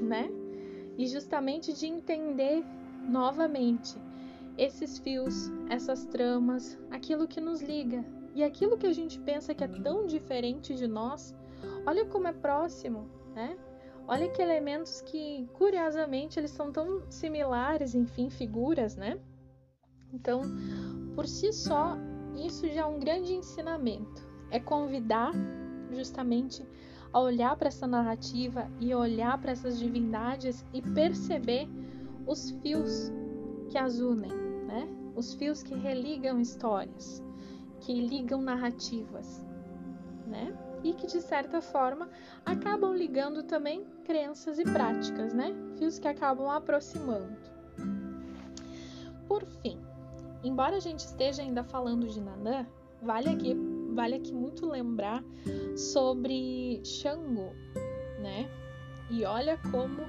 né? 0.01 0.29
E 0.98 1.08
justamente 1.08 1.72
de 1.72 1.88
entender 1.88 2.63
novamente 3.08 3.98
esses 4.57 5.00
fios, 5.00 5.51
essas 5.69 6.05
tramas, 6.05 6.79
aquilo 6.91 7.27
que 7.27 7.41
nos 7.41 7.62
liga. 7.62 8.03
E 8.36 8.43
aquilo 8.43 8.77
que 8.77 8.88
a 8.88 8.93
gente 8.93 9.19
pensa 9.19 9.53
que 9.53 9.63
é 9.63 9.67
tão 9.67 10.07
diferente 10.07 10.74
de 10.74 10.88
nós, 10.88 11.36
olha 11.86 12.05
como 12.05 12.27
é 12.27 12.33
próximo, 12.33 13.07
né? 13.36 13.57
Olha 14.07 14.29
que 14.29 14.41
elementos 14.41 15.01
que, 15.01 15.48
curiosamente, 15.53 16.39
eles 16.39 16.51
são 16.51 16.72
tão 16.72 17.10
similares, 17.10 17.95
enfim, 17.95 18.29
figuras, 18.29 18.95
né? 18.95 19.19
Então, 20.12 20.41
por 21.15 21.25
si 21.27 21.53
só, 21.53 21.95
isso 22.36 22.67
já 22.67 22.81
é 22.81 22.86
um 22.86 23.00
grande 23.00 23.33
ensinamento. 23.33 24.27
É 24.51 24.60
convidar 24.60 25.31
justamente 25.91 26.65
a 27.13 27.19
olhar 27.19 27.55
para 27.55 27.67
essa 27.67 27.88
narrativa 27.88 28.69
e 28.79 28.93
olhar 28.93 29.39
para 29.39 29.51
essas 29.51 29.79
divindades 29.79 30.65
e 30.74 30.81
perceber 30.81 31.67
os 32.25 32.51
fios 32.62 33.12
que 33.69 33.77
as 33.77 34.00
unem, 34.00 34.31
né? 34.73 34.87
Os 35.15 35.35
fios 35.35 35.61
que 35.61 35.75
religam 35.75 36.39
histórias, 36.39 37.21
que 37.79 37.93
ligam 37.93 38.41
narrativas, 38.41 39.45
né? 40.25 40.57
e 40.83 40.93
que 40.93 41.07
de 41.07 41.21
certa 41.21 41.61
forma 41.61 42.09
acabam 42.45 42.93
ligando 42.93 43.43
também 43.43 43.85
crenças 44.03 44.59
e 44.59 44.63
práticas, 44.63 45.33
né? 45.33 45.55
Fios 45.77 45.97
que 45.97 46.07
acabam 46.07 46.49
aproximando. 46.49 47.37
Por 49.27 49.45
fim, 49.45 49.79
embora 50.43 50.75
a 50.75 50.79
gente 50.79 50.99
esteja 50.99 51.41
ainda 51.41 51.63
falando 51.63 52.07
de 52.07 52.19
Nanã, 52.19 52.67
vale 53.01 53.29
aqui, 53.29 53.55
vale 53.93 54.15
aqui 54.15 54.33
muito 54.33 54.67
lembrar 54.67 55.23
sobre 55.77 56.81
Xangu, 56.83 57.53
né? 58.19 58.49
E 59.09 59.23
olha 59.23 59.57
como 59.71 60.01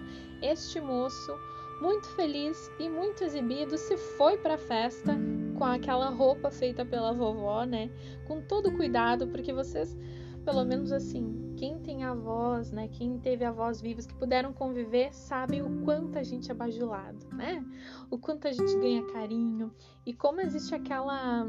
este 0.43 0.81
moço, 0.81 1.33
muito 1.81 2.09
feliz 2.11 2.71
e 2.79 2.89
muito 2.89 3.25
exibido, 3.25 3.77
se 3.77 3.97
foi 3.97 4.37
para 4.39 4.55
a 4.55 4.59
festa 4.59 5.17
com 5.57 5.65
aquela 5.65 6.09
roupa 6.09 6.51
feita 6.51 6.85
pela 6.85 7.13
vovó, 7.13 7.65
né? 7.65 7.91
Com 8.27 8.41
todo 8.41 8.73
cuidado, 8.73 9.29
porque 9.29 9.53
vocês 9.53 9.97
pelo 10.45 10.65
menos 10.65 10.93
assim, 10.93 11.55
quem 11.57 11.79
tem 11.79 12.05
avós, 12.05 12.71
né, 12.71 12.89
quem 12.89 13.19
teve 13.19 13.45
avós 13.45 13.81
vivos 13.81 14.07
que 14.07 14.15
puderam 14.15 14.53
conviver, 14.53 15.15
sabem 15.15 15.63
o 15.63 15.83
quanto 15.85 16.19
a 16.19 16.23
gente 16.23 16.51
é 16.51 16.55
bajulado, 16.55 17.27
né? 17.33 17.65
O 18.11 18.19
quanto 18.19 18.47
a 18.47 18.53
gente 18.53 18.77
ganha 18.77 19.03
carinho 19.07 19.73
e 20.05 20.13
como 20.13 20.41
existe 20.41 20.75
aquela 20.75 21.49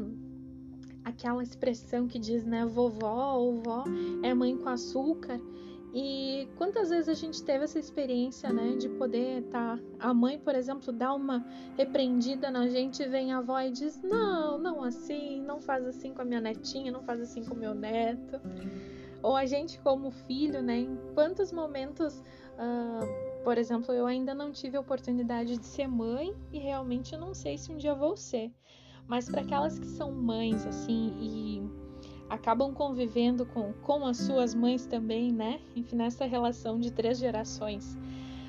aquela 1.04 1.40
expressão 1.40 2.08
que 2.08 2.18
diz, 2.18 2.44
né, 2.44 2.66
vovó 2.66 3.36
ou 3.36 3.62
vó 3.62 3.84
é 4.24 4.34
mãe 4.34 4.56
com 4.56 4.68
açúcar. 4.68 5.40
E 5.98 6.46
quantas 6.56 6.90
vezes 6.90 7.08
a 7.08 7.14
gente 7.14 7.42
teve 7.42 7.64
essa 7.64 7.78
experiência, 7.78 8.52
né, 8.52 8.76
de 8.76 8.86
poder 8.86 9.40
estar. 9.40 9.78
Tá, 9.78 9.84
a 9.98 10.12
mãe, 10.12 10.38
por 10.38 10.54
exemplo, 10.54 10.92
dá 10.92 11.14
uma 11.14 11.42
repreendida 11.74 12.50
na 12.50 12.68
gente 12.68 13.02
vem 13.08 13.32
a 13.32 13.38
avó 13.38 13.58
e 13.60 13.70
diz: 13.70 14.02
Não, 14.02 14.58
não 14.58 14.84
assim, 14.84 15.40
não 15.40 15.58
faz 15.58 15.86
assim 15.86 16.12
com 16.12 16.20
a 16.20 16.24
minha 16.26 16.38
netinha, 16.38 16.92
não 16.92 17.02
faz 17.02 17.22
assim 17.22 17.42
com 17.42 17.54
o 17.54 17.56
meu 17.56 17.74
neto. 17.74 18.38
Ou 19.22 19.34
a 19.34 19.46
gente, 19.46 19.80
como 19.80 20.10
filho, 20.10 20.60
né, 20.60 20.80
em 20.80 20.98
quantos 21.14 21.50
momentos. 21.50 22.22
Uh, 22.58 23.42
por 23.42 23.56
exemplo, 23.56 23.94
eu 23.94 24.04
ainda 24.04 24.34
não 24.34 24.52
tive 24.52 24.76
a 24.76 24.80
oportunidade 24.80 25.56
de 25.56 25.64
ser 25.64 25.86
mãe 25.86 26.34
e 26.52 26.58
realmente 26.58 27.16
não 27.16 27.32
sei 27.32 27.56
se 27.56 27.72
um 27.72 27.78
dia 27.78 27.94
vou 27.94 28.18
ser. 28.18 28.52
Mas 29.06 29.30
para 29.30 29.40
aquelas 29.40 29.78
que 29.78 29.86
são 29.86 30.12
mães, 30.12 30.66
assim, 30.66 31.14
e 31.18 31.85
acabam 32.28 32.72
convivendo 32.72 33.46
com, 33.46 33.72
com 33.82 34.04
as 34.06 34.18
suas 34.18 34.54
mães 34.54 34.86
também, 34.86 35.32
né? 35.32 35.60
Enfim, 35.74 35.96
nessa 35.96 36.24
relação 36.24 36.78
de 36.78 36.90
três 36.90 37.18
gerações. 37.18 37.96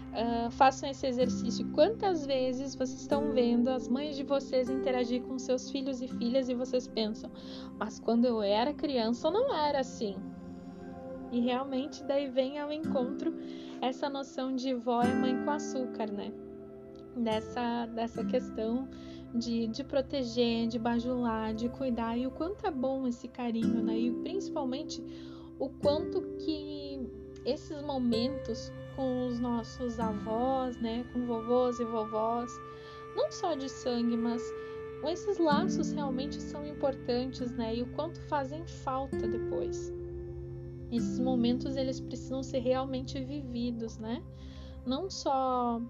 Uh, 0.07 0.50
façam 0.51 0.89
esse 0.89 1.05
exercício. 1.05 1.67
Quantas 1.74 2.25
vezes 2.25 2.74
vocês 2.74 3.01
estão 3.01 3.31
vendo 3.34 3.69
as 3.69 3.88
mães 3.88 4.15
de 4.15 4.24
vocês 4.24 4.69
interagir 4.69 5.22
com 5.22 5.38
seus 5.38 5.69
filhos 5.69 6.01
e 6.01 6.07
filhas 6.07 6.50
e 6.50 6.55
vocês 6.55 6.88
pensam, 6.88 7.29
mas 7.77 8.00
quando 8.00 8.25
eu 8.25 8.41
era 8.41 8.74
criança 8.74 9.29
não 9.29 9.53
era 9.53 9.79
assim. 9.79 10.15
E 11.31 11.39
realmente 11.39 12.03
daí 12.03 12.27
vem 12.27 12.57
ao 12.57 12.72
encontro 12.72 13.34
essa 13.81 14.10
noção 14.10 14.55
de 14.55 14.74
vó 14.74 15.03
e 15.03 15.13
mãe 15.13 15.43
com 15.43 15.51
açúcar, 15.51 16.10
né? 16.10 16.31
Dessa, 17.15 17.86
dessa 17.88 18.24
questão 18.24 18.88
de, 19.34 19.67
de 19.67 19.84
proteger, 19.84 20.67
de 20.67 20.79
bajular, 20.79 21.53
de 21.53 21.69
cuidar, 21.69 22.17
e 22.17 22.25
o 22.27 22.31
quanto 22.31 22.65
é 22.65 22.72
bom 22.72 23.07
esse 23.07 23.27
carinho, 23.27 23.84
né? 23.84 23.98
E 23.98 24.12
principalmente 24.12 25.03
o 25.60 25.69
quanto 25.69 26.22
que 26.39 27.00
esses 27.46 27.81
momentos 27.81 28.72
com 28.96 29.27
os 29.27 29.39
nossos 29.39 30.00
avós, 30.00 30.77
né? 30.81 31.05
Com 31.13 31.25
vovôs 31.25 31.79
e 31.79 31.86
vovós, 31.86 32.51
não 33.15 33.31
só 33.31 33.55
de 33.55 33.69
sangue, 33.69 34.17
mas 34.17 34.41
esses 35.05 35.38
laços 35.38 35.91
realmente 35.91 36.41
são 36.41 36.65
importantes, 36.65 37.51
né? 37.51 37.75
E 37.75 37.84
o 37.84 37.88
quanto 37.93 38.19
fazem 38.22 38.65
falta 38.65 39.27
depois. 39.27 39.93
Esses 40.91 41.19
momentos 41.19 41.75
eles 41.75 42.00
precisam 42.00 42.41
ser 42.41 42.60
realmente 42.60 43.24
vividos, 43.24 43.98
né? 43.98 44.24
Não 44.86 45.10
só 45.10 45.81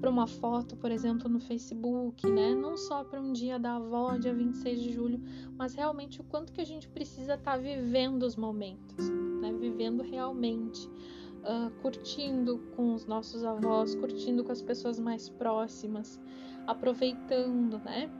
para 0.00 0.10
uma 0.10 0.26
foto, 0.26 0.76
por 0.76 0.90
exemplo, 0.90 1.28
no 1.28 1.40
Facebook, 1.40 2.28
né? 2.30 2.54
Não 2.54 2.76
só 2.76 3.02
para 3.02 3.20
um 3.20 3.32
dia 3.32 3.58
da 3.58 3.76
avó, 3.76 4.16
dia 4.16 4.34
26 4.34 4.80
de 4.80 4.92
julho, 4.92 5.20
mas 5.56 5.74
realmente 5.74 6.20
o 6.20 6.24
quanto 6.24 6.52
que 6.52 6.60
a 6.60 6.66
gente 6.66 6.88
precisa 6.88 7.34
estar 7.34 7.52
tá 7.52 7.56
vivendo 7.56 8.22
os 8.22 8.36
momentos, 8.36 9.08
né? 9.40 9.52
Vivendo 9.52 10.02
realmente, 10.02 10.88
uh, 10.88 11.70
curtindo 11.80 12.58
com 12.76 12.94
os 12.94 13.06
nossos 13.06 13.44
avós, 13.44 13.94
curtindo 13.94 14.44
com 14.44 14.52
as 14.52 14.62
pessoas 14.62 14.98
mais 14.98 15.28
próximas, 15.28 16.20
aproveitando, 16.66 17.78
né? 17.78 18.10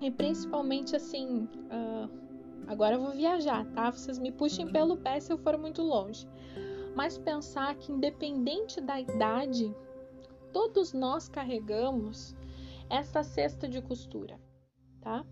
E 0.00 0.10
principalmente 0.10 0.96
assim, 0.96 1.48
uh, 1.70 2.10
agora 2.66 2.96
eu 2.96 3.00
vou 3.00 3.12
viajar, 3.12 3.66
tá? 3.72 3.90
Vocês 3.90 4.18
me 4.18 4.32
puxem 4.32 4.66
pelo 4.66 4.96
pé 4.96 5.20
se 5.20 5.32
eu 5.32 5.38
for 5.38 5.58
muito 5.58 5.82
longe. 5.82 6.26
Mas 6.94 7.16
pensar 7.16 7.74
que 7.76 7.92
independente 7.92 8.80
da 8.80 9.00
idade, 9.00 9.74
todos 10.52 10.92
nós 10.92 11.28
carregamos 11.28 12.34
essa 12.88 13.22
cesta 13.22 13.68
de 13.68 13.80
costura, 13.80 14.38
tá? 15.00 15.24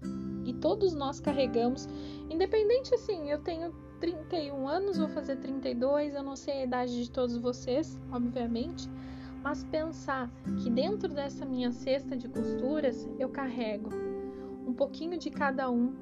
E 0.44 0.54
todos 0.54 0.94
nós 0.94 1.20
carregamos, 1.20 1.88
independente 2.30 2.94
assim, 2.94 3.30
eu 3.30 3.42
tenho 3.42 3.72
31 4.00 4.68
anos, 4.68 4.98
vou 4.98 5.08
fazer 5.08 5.36
32, 5.36 6.14
eu 6.14 6.22
não 6.22 6.36
sei 6.36 6.62
a 6.62 6.64
idade 6.64 7.04
de 7.04 7.10
todos 7.10 7.36
vocês, 7.36 8.00
obviamente, 8.12 8.88
mas 9.42 9.64
pensar 9.64 10.30
que 10.62 10.70
dentro 10.70 11.08
dessa 11.08 11.44
minha 11.44 11.72
cesta 11.72 12.16
de 12.16 12.28
costuras 12.28 13.08
eu 13.18 13.28
carrego 13.28 13.90
um 14.66 14.72
pouquinho 14.72 15.18
de 15.18 15.30
cada 15.30 15.70
um, 15.70 15.94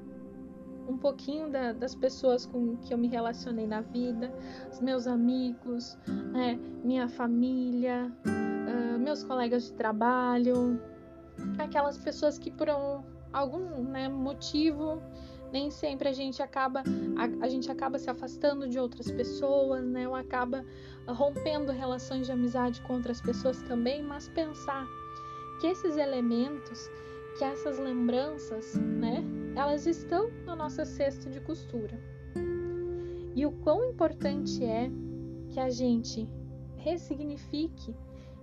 um 0.87 0.97
pouquinho 0.97 1.49
da, 1.49 1.73
das 1.73 1.95
pessoas 1.95 2.45
com 2.45 2.77
que 2.77 2.93
eu 2.93 2.97
me 2.97 3.07
relacionei 3.07 3.67
na 3.67 3.81
vida, 3.81 4.33
os 4.71 4.79
meus 4.79 5.07
amigos, 5.07 5.97
né, 6.31 6.59
minha 6.83 7.07
família, 7.07 8.11
meus 9.07 9.23
colegas 9.23 9.67
de 9.67 9.71
trabalho, 9.71 10.81
aquelas 11.57 11.97
pessoas 11.97 12.37
que 12.37 12.51
por 12.51 12.69
um, 12.69 13.01
algum 13.31 13.81
né, 13.85 14.09
motivo 14.09 15.01
nem 15.49 15.71
sempre 15.71 16.09
a 16.09 16.11
gente 16.11 16.43
acaba 16.43 16.83
a, 17.15 17.45
a, 17.45 17.47
gente 17.47 17.71
acaba 17.71 17.97
se 17.97 18.09
afastando 18.09 18.67
de 18.67 18.77
outras 18.77 19.09
pessoas, 19.09 19.81
né? 19.85 20.05
Ou 20.09 20.13
acaba 20.13 20.65
rompendo 21.07 21.71
relações 21.71 22.25
de 22.25 22.33
amizade 22.33 22.81
com 22.81 22.95
outras 22.95 23.21
pessoas 23.21 23.61
também, 23.61 24.03
mas 24.03 24.27
pensar 24.27 24.85
que 25.61 25.67
esses 25.67 25.95
elementos, 25.95 26.89
que 27.37 27.45
essas 27.45 27.79
lembranças, 27.79 28.75
né, 28.75 29.23
elas 29.55 29.87
estão 29.87 30.29
na 30.45 30.53
nossa 30.53 30.83
cesta 30.83 31.29
de 31.29 31.39
costura. 31.39 31.97
E 33.33 33.45
o 33.45 33.53
quão 33.63 33.85
importante 33.85 34.65
é 34.65 34.91
que 35.51 35.61
a 35.61 35.69
gente 35.69 36.27
ressignifique 36.75 37.95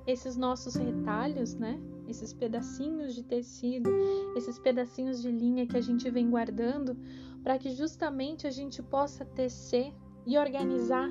esses 0.07 0.37
nossos 0.37 0.75
retalhos, 0.75 1.55
né? 1.55 1.81
Esses 2.07 2.33
pedacinhos 2.33 3.15
de 3.15 3.23
tecido, 3.23 3.91
esses 4.37 4.59
pedacinhos 4.59 5.23
de 5.23 5.31
linha 5.31 5.67
que 5.67 5.77
a 5.77 5.81
gente 5.81 6.11
vem 6.11 6.31
guardando, 6.31 6.97
para 7.43 7.59
que 7.59 7.71
justamente 7.71 8.47
a 8.47 8.51
gente 8.51 8.83
possa 8.83 9.25
tecer 9.25 9.93
e 10.27 10.37
organizar 10.37 11.09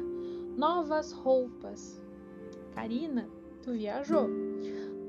novas 0.55 1.11
roupas. 1.11 2.01
Karina, 2.73 3.27
tu 3.61 3.71
viajou? 3.71 4.27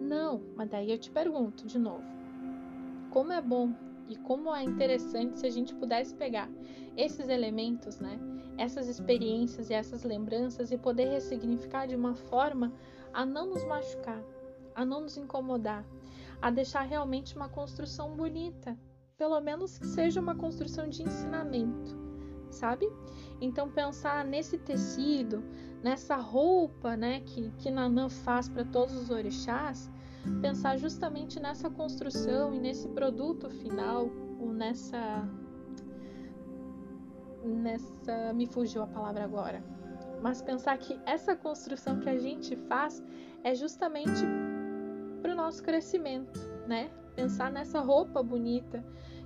Não, 0.00 0.42
mas 0.54 0.68
daí 0.70 0.90
eu 0.90 0.98
te 0.98 1.10
pergunto 1.10 1.66
de 1.66 1.78
novo. 1.78 2.04
Como 3.10 3.32
é 3.32 3.40
bom 3.40 3.74
e 4.08 4.16
como 4.16 4.54
é 4.54 4.62
interessante 4.62 5.38
se 5.38 5.46
a 5.46 5.50
gente 5.50 5.74
pudesse 5.74 6.14
pegar 6.14 6.50
esses 6.96 7.28
elementos, 7.28 7.98
né? 7.98 8.18
Essas 8.56 8.88
experiências 8.88 9.70
e 9.70 9.74
essas 9.74 10.04
lembranças 10.04 10.70
e 10.70 10.78
poder 10.78 11.08
ressignificar 11.08 11.86
de 11.86 11.96
uma 11.96 12.14
forma 12.14 12.72
a 13.14 13.24
não 13.24 13.46
nos 13.46 13.64
machucar, 13.64 14.20
a 14.74 14.84
não 14.84 15.02
nos 15.02 15.16
incomodar, 15.16 15.84
a 16.42 16.50
deixar 16.50 16.82
realmente 16.82 17.36
uma 17.36 17.48
construção 17.48 18.16
bonita, 18.16 18.76
pelo 19.16 19.40
menos 19.40 19.78
que 19.78 19.86
seja 19.86 20.20
uma 20.20 20.34
construção 20.34 20.88
de 20.88 21.04
ensinamento, 21.04 21.96
sabe? 22.50 22.90
Então 23.40 23.70
pensar 23.70 24.24
nesse 24.24 24.58
tecido, 24.58 25.44
nessa 25.82 26.16
roupa, 26.16 26.96
né, 26.96 27.20
que 27.20 27.50
que 27.58 27.70
Nanã 27.70 28.08
faz 28.08 28.48
para 28.48 28.64
todos 28.64 28.94
os 28.96 29.10
orixás, 29.10 29.88
pensar 30.42 30.76
justamente 30.76 31.38
nessa 31.38 31.70
construção 31.70 32.52
e 32.52 32.58
nesse 32.58 32.88
produto 32.88 33.48
final, 33.48 34.10
ou 34.40 34.52
nessa 34.52 35.28
nessa 37.44 38.32
me 38.32 38.46
fugiu 38.46 38.82
a 38.82 38.86
palavra 38.86 39.22
agora 39.22 39.62
mas 40.22 40.42
pensar 40.42 40.76
que 40.78 40.98
essa 41.06 41.36
construção 41.36 42.00
que 42.00 42.08
a 42.08 42.18
gente 42.18 42.56
faz 42.68 43.02
é 43.42 43.54
justamente 43.54 44.22
para 45.20 45.32
o 45.32 45.34
nosso 45.34 45.62
crescimento, 45.62 46.38
né? 46.66 46.90
Pensar 47.14 47.50
nessa 47.50 47.80
roupa 47.80 48.22
bonita 48.22 48.84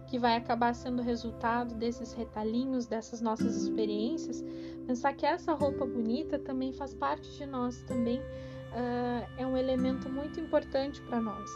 que 0.09 0.19
vai 0.19 0.37
acabar 0.37 0.75
sendo 0.75 1.03
resultado 1.03 1.75
desses 1.75 2.13
retalhinhos, 2.13 2.87
dessas 2.87 3.21
nossas 3.21 3.57
experiências, 3.57 4.43
pensar 4.87 5.13
que 5.13 5.27
essa 5.27 5.53
roupa 5.53 5.85
bonita 5.85 6.39
também 6.39 6.73
faz 6.73 6.95
parte 6.95 7.31
de 7.37 7.45
nós, 7.45 7.83
também 7.83 8.19
uh, 8.19 9.29
é 9.37 9.47
um 9.47 9.57
elemento 9.57 10.09
muito 10.09 10.41
importante 10.41 11.01
para 11.03 11.21
nós, 11.21 11.51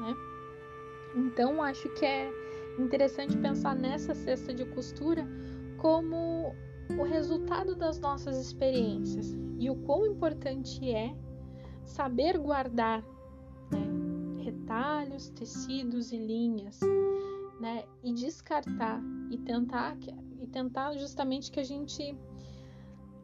né? 0.00 0.14
Então 1.14 1.62
acho 1.62 1.88
que 1.90 2.04
é 2.04 2.30
interessante 2.78 3.36
pensar 3.36 3.74
nessa 3.74 4.14
cesta 4.14 4.54
de 4.54 4.64
costura 4.66 5.26
como 5.76 6.54
o 6.96 7.02
resultado 7.02 7.74
das 7.74 7.98
nossas 7.98 8.36
experiências 8.36 9.36
e 9.58 9.68
o 9.68 9.76
quão 9.76 10.06
importante 10.06 10.88
é 10.90 11.14
saber 11.84 12.38
guardar 12.38 13.02
né, 13.70 14.42
retalhos, 14.42 15.30
tecidos 15.30 16.12
e 16.12 16.16
linhas, 16.16 16.80
né, 17.60 17.84
e 18.02 18.12
descartar 18.12 19.02
e 19.30 19.38
tentar 19.38 19.96
e 20.40 20.46
tentar 20.46 20.96
justamente 20.96 21.50
que 21.50 21.60
a 21.60 21.64
gente 21.64 22.16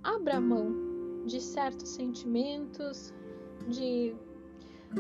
abra 0.03 0.40
mão 0.40 1.24
de 1.24 1.40
certos 1.40 1.90
sentimentos, 1.90 3.14
de 3.68 4.14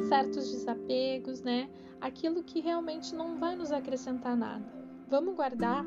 certos 0.08 0.50
desapegos, 0.50 1.42
né? 1.42 1.68
Aquilo 2.00 2.42
que 2.42 2.60
realmente 2.60 3.14
não 3.14 3.38
vai 3.38 3.54
nos 3.56 3.72
acrescentar 3.72 4.36
nada. 4.36 4.64
Vamos 5.08 5.34
guardar 5.34 5.84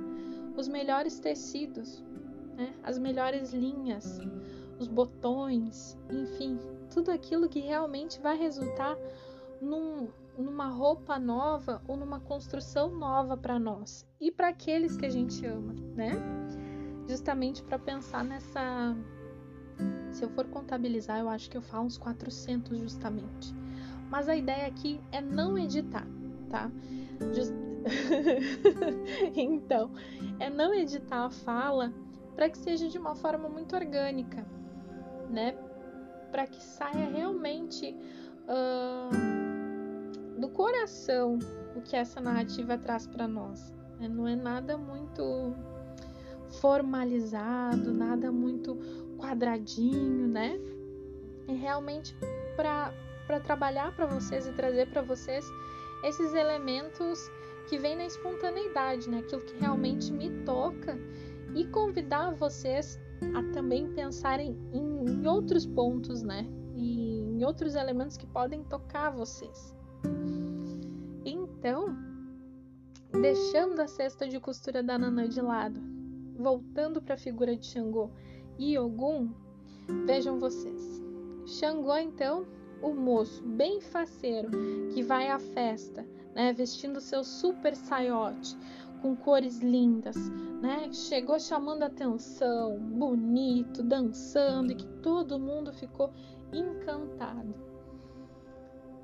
os 0.55 0.67
melhores 0.67 1.19
tecidos, 1.19 2.03
né? 2.57 2.73
as 2.83 2.97
melhores 2.97 3.53
linhas, 3.53 4.19
os 4.79 4.87
botões, 4.87 5.97
enfim, 6.09 6.59
tudo 6.91 7.11
aquilo 7.11 7.47
que 7.47 7.59
realmente 7.59 8.19
vai 8.19 8.35
resultar 8.35 8.97
num, 9.61 10.09
numa 10.37 10.67
roupa 10.67 11.19
nova 11.19 11.81
ou 11.87 11.95
numa 11.95 12.19
construção 12.19 12.89
nova 12.89 13.37
para 13.37 13.59
nós 13.59 14.07
e 14.19 14.31
para 14.31 14.49
aqueles 14.49 14.97
que 14.97 15.05
a 15.05 15.09
gente 15.09 15.45
ama, 15.45 15.73
né? 15.95 16.13
Justamente 17.07 17.63
para 17.63 17.79
pensar 17.79 18.23
nessa. 18.23 18.95
Se 20.11 20.23
eu 20.23 20.29
for 20.29 20.45
contabilizar, 20.47 21.19
eu 21.19 21.29
acho 21.29 21.49
que 21.49 21.57
eu 21.57 21.61
falo 21.61 21.85
uns 21.85 21.97
400 21.97 22.79
justamente. 22.79 23.53
Mas 24.09 24.27
a 24.27 24.35
ideia 24.35 24.67
aqui 24.67 24.99
é 25.11 25.21
não 25.21 25.57
editar, 25.57 26.07
tá? 26.49 26.71
Just... 27.33 27.53
então, 29.35 29.91
é 30.39 30.49
não 30.49 30.73
editar 30.73 31.25
a 31.25 31.29
fala 31.29 31.93
para 32.37 32.49
que 32.51 32.57
seja 32.59 32.87
de 32.87 32.99
uma 32.99 33.15
forma 33.15 33.49
muito 33.49 33.75
orgânica, 33.75 34.45
né? 35.27 35.57
Para 36.29 36.45
que 36.45 36.61
saia 36.61 37.09
realmente 37.09 37.97
uh, 38.43 39.09
do 40.39 40.47
coração 40.49 41.39
o 41.75 41.81
que 41.81 41.95
essa 41.95 42.21
narrativa 42.21 42.77
traz 42.77 43.07
para 43.07 43.27
nós. 43.27 43.73
Né? 43.99 44.07
Não 44.07 44.27
é 44.27 44.35
nada 44.35 44.77
muito 44.77 45.55
formalizado, 46.61 47.91
nada 47.91 48.31
muito 48.31 48.77
quadradinho, 49.17 50.27
né? 50.27 50.59
É 51.47 51.53
realmente 51.53 52.15
para 52.55 53.39
trabalhar 53.39 53.95
para 53.95 54.05
vocês 54.05 54.45
e 54.45 54.51
trazer 54.51 54.87
para 54.91 55.01
vocês 55.01 55.43
esses 56.03 56.35
elementos 56.35 57.19
que 57.67 57.79
vêm 57.79 57.95
na 57.95 58.05
espontaneidade, 58.05 59.09
né? 59.09 59.21
Aquilo 59.21 59.41
que 59.41 59.57
realmente 59.57 60.13
me 60.13 60.29
toca 60.45 60.99
e 61.55 61.65
convidar 61.67 62.33
vocês 62.35 62.99
a 63.33 63.43
também 63.53 63.91
pensarem 63.93 64.57
em, 64.71 65.27
outros 65.27 65.65
pontos, 65.65 66.21
né? 66.21 66.47
E 66.75 67.19
em 67.19 67.43
outros 67.43 67.75
elementos 67.75 68.17
que 68.17 68.27
podem 68.27 68.63
tocar 68.63 69.09
vocês. 69.09 69.75
Então, 71.25 71.97
deixando 73.11 73.79
a 73.81 73.87
cesta 73.87 74.27
de 74.27 74.39
costura 74.39 74.81
da 74.83 74.97
Nanã 74.97 75.27
de 75.27 75.41
lado, 75.41 75.81
voltando 76.37 77.01
para 77.01 77.15
a 77.15 77.17
figura 77.17 77.55
de 77.57 77.65
Xangô 77.65 78.11
e 78.57 78.77
Ogum, 78.77 79.31
vejam 80.05 80.39
vocês. 80.39 81.01
Xangô, 81.45 81.97
então, 81.97 82.45
o 82.81 82.93
moço 82.93 83.43
bem 83.43 83.81
faceiro 83.81 84.49
que 84.93 85.01
vai 85.01 85.29
à 85.29 85.39
festa, 85.39 86.05
né, 86.35 86.53
vestindo 86.53 87.01
seu 87.01 87.23
super 87.23 87.75
saiote, 87.75 88.55
com 89.01 89.15
cores 89.15 89.59
lindas, 89.59 90.15
né? 90.61 90.91
Chegou 90.91 91.39
chamando 91.39 91.83
atenção, 91.83 92.77
bonito, 92.79 93.83
dançando 93.83 94.71
e 94.71 94.75
que 94.75 94.87
todo 95.01 95.39
mundo 95.39 95.73
ficou 95.73 96.11
encantado. 96.51 97.53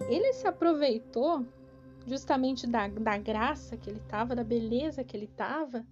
Ele 0.10 0.34
se 0.34 0.47
aproveitou 0.47 1.45
justamente 2.06 2.67
da, 2.67 2.88
da 2.88 3.17
graça 3.17 3.77
que 3.77 3.89
ele 3.89 3.99
estava, 3.99 4.36
da 4.36 4.43
beleza 4.43 5.03
que 5.03 5.15
ele 5.15 5.25
estava, 5.25 5.86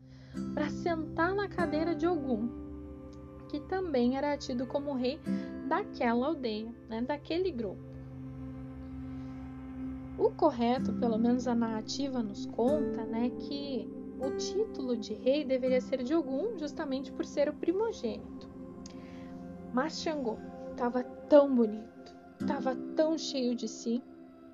para 0.53 0.69
sentar 0.69 1.33
na 1.33 1.47
cadeira 1.47 1.95
de 1.95 2.07
Ogum, 2.07 2.49
que 3.49 3.59
também 3.61 4.17
era 4.17 4.37
tido 4.37 4.65
como 4.65 4.93
rei 4.93 5.19
daquela 5.67 6.27
aldeia, 6.27 6.73
né, 6.89 7.01
daquele 7.01 7.51
grupo. 7.51 7.90
O 10.21 10.29
correto, 10.29 10.93
pelo 10.93 11.17
menos 11.17 11.47
a 11.47 11.55
narrativa 11.55 12.21
nos 12.21 12.45
conta, 12.45 13.03
né, 13.03 13.31
que 13.39 13.89
o 14.19 14.29
título 14.37 14.95
de 14.95 15.15
rei 15.15 15.43
deveria 15.43 15.81
ser 15.81 16.03
de 16.03 16.13
Ogum, 16.13 16.59
justamente 16.59 17.11
por 17.11 17.25
ser 17.25 17.49
o 17.49 17.53
primogênito. 17.53 18.47
Mas 19.73 19.99
Xangô 19.99 20.37
estava 20.69 21.03
tão 21.03 21.55
bonito, 21.55 22.15
estava 22.39 22.75
tão 22.95 23.17
cheio 23.17 23.55
de 23.55 23.67
si, 23.67 23.99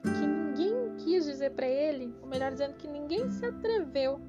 que 0.03 0.25
ninguém 0.25 0.95
quis 0.99 1.25
dizer 1.25 1.51
para 1.51 1.67
ele, 1.67 2.15
ou 2.21 2.29
melhor 2.29 2.53
dizendo, 2.53 2.75
que 2.75 2.87
ninguém 2.87 3.29
se 3.29 3.45
atreveu 3.45 4.21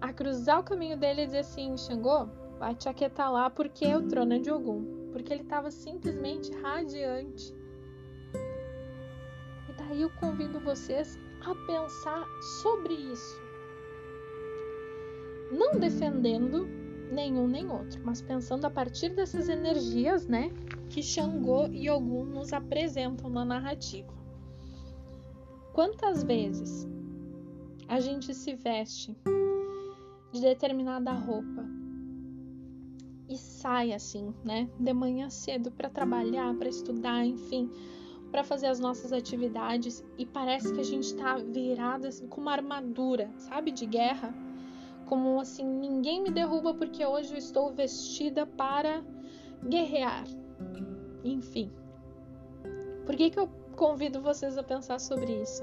a 0.00 0.12
cruzar 0.12 0.60
o 0.60 0.62
caminho 0.62 0.96
dele 0.96 1.22
e 1.22 1.26
dizer 1.26 1.38
assim: 1.38 1.76
Xangô, 1.76 2.28
vai 2.60 2.76
te 2.76 2.88
aquietar 2.88 3.32
lá 3.32 3.50
porque 3.50 3.92
o 3.92 4.06
trono 4.06 4.34
é 4.34 4.38
de 4.38 4.52
Ogum. 4.52 5.10
Porque 5.10 5.32
ele 5.32 5.42
estava 5.42 5.68
simplesmente 5.68 6.52
radiante. 6.60 7.52
Daí 9.88 10.02
eu 10.02 10.10
convido 10.10 10.58
vocês 10.60 11.18
a 11.40 11.54
pensar 11.54 12.26
sobre 12.62 12.94
isso. 12.94 13.40
Não 15.52 15.78
defendendo 15.78 16.66
nenhum 17.12 17.46
nem 17.46 17.70
outro, 17.70 18.00
mas 18.04 18.20
pensando 18.20 18.64
a 18.64 18.70
partir 18.70 19.10
dessas 19.10 19.48
energias, 19.48 20.26
né, 20.26 20.50
que 20.90 21.02
Xangô 21.02 21.68
e 21.68 21.88
Ogum 21.88 22.24
nos 22.24 22.52
apresentam 22.52 23.30
na 23.30 23.44
narrativa. 23.44 24.12
Quantas 25.72 26.24
vezes 26.24 26.88
a 27.86 28.00
gente 28.00 28.34
se 28.34 28.54
veste 28.54 29.16
de 30.32 30.40
determinada 30.40 31.12
roupa 31.12 31.64
e 33.28 33.36
sai 33.36 33.92
assim, 33.92 34.34
né, 34.44 34.68
de 34.80 34.92
manhã 34.92 35.30
cedo 35.30 35.70
para 35.70 35.88
trabalhar, 35.88 36.56
para 36.56 36.68
estudar, 36.68 37.24
enfim, 37.24 37.70
para 38.36 38.44
fazer 38.44 38.66
as 38.66 38.78
nossas 38.78 39.14
atividades 39.14 40.04
e 40.18 40.26
parece 40.26 40.70
que 40.70 40.80
a 40.80 40.84
gente 40.84 41.04
está 41.04 41.36
virada 41.36 42.08
assim, 42.08 42.28
com 42.28 42.38
uma 42.38 42.52
armadura, 42.52 43.30
sabe, 43.38 43.70
de 43.70 43.86
guerra 43.86 44.34
como 45.06 45.40
assim, 45.40 45.64
ninguém 45.64 46.22
me 46.22 46.30
derruba 46.30 46.74
porque 46.74 47.06
hoje 47.06 47.32
eu 47.32 47.38
estou 47.38 47.72
vestida 47.72 48.44
para 48.44 49.02
guerrear. 49.66 50.26
Enfim. 51.24 51.72
Por 53.06 53.16
que, 53.16 53.30
que 53.30 53.38
eu 53.38 53.48
convido 53.74 54.20
vocês 54.20 54.58
a 54.58 54.62
pensar 54.62 55.00
sobre 55.00 55.32
isso? 55.40 55.62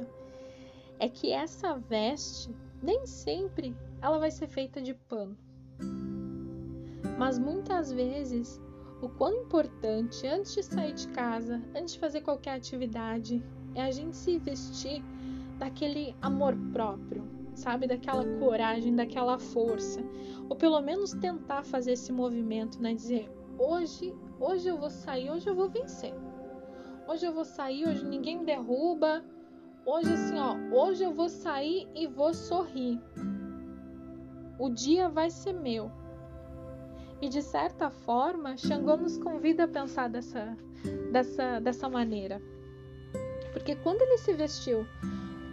É 0.97 1.07
que 1.07 1.31
essa 1.31 1.75
veste 1.75 2.49
nem 2.81 3.05
sempre 3.05 3.77
ela 4.01 4.17
vai 4.17 4.31
ser 4.31 4.47
feita 4.47 4.81
de 4.81 4.95
pano. 4.95 5.37
Mas 7.19 7.37
muitas 7.37 7.93
vezes 7.93 8.59
o 9.03 9.09
quão 9.09 9.33
importante 9.41 10.25
antes 10.25 10.55
de 10.55 10.63
sair 10.63 10.93
de 10.93 11.09
casa, 11.09 11.61
antes 11.75 11.93
de 11.93 11.99
fazer 11.99 12.21
qualquer 12.21 12.55
atividade, 12.55 13.43
é 13.75 13.81
a 13.81 13.91
gente 13.91 14.15
se 14.15 14.37
vestir 14.37 15.03
daquele 15.59 16.15
amor 16.21 16.55
próprio, 16.71 17.27
sabe? 17.53 17.85
Daquela 17.85 18.23
coragem, 18.39 18.95
daquela 18.95 19.37
força. 19.37 20.01
Ou 20.47 20.55
pelo 20.55 20.79
menos 20.81 21.11
tentar 21.11 21.63
fazer 21.63 21.93
esse 21.93 22.13
movimento, 22.13 22.81
né? 22.81 22.93
Dizer, 22.93 23.29
hoje, 23.59 24.15
hoje 24.39 24.69
eu 24.69 24.77
vou 24.77 24.89
sair, 24.89 25.29
hoje 25.29 25.47
eu 25.47 25.55
vou 25.55 25.69
vencer. 25.69 26.13
Hoje 27.05 27.25
eu 27.25 27.33
vou 27.33 27.43
sair, 27.43 27.85
hoje 27.85 28.05
ninguém 28.05 28.39
me 28.39 28.45
derruba. 28.45 29.21
Hoje 29.85 30.13
assim, 30.13 30.39
ó, 30.39 30.55
hoje 30.73 31.03
eu 31.03 31.11
vou 31.11 31.27
sair 31.27 31.89
e 31.93 32.07
vou 32.07 32.33
sorrir. 32.33 33.01
O 34.57 34.69
dia 34.69 35.09
vai 35.09 35.29
ser 35.29 35.51
meu. 35.51 35.91
E 37.23 37.29
de 37.29 37.41
certa 37.41 37.89
forma, 37.89 38.57
Xangô 38.57 38.97
nos 38.97 39.17
convida 39.17 39.63
a 39.63 39.67
pensar 39.67 40.09
dessa, 40.09 40.57
dessa, 41.09 41.61
dessa 41.61 41.87
maneira. 41.87 42.41
Porque 43.53 43.77
quando 43.77 44.01
ele 44.01 44.17
se 44.17 44.33
vestiu 44.33 44.85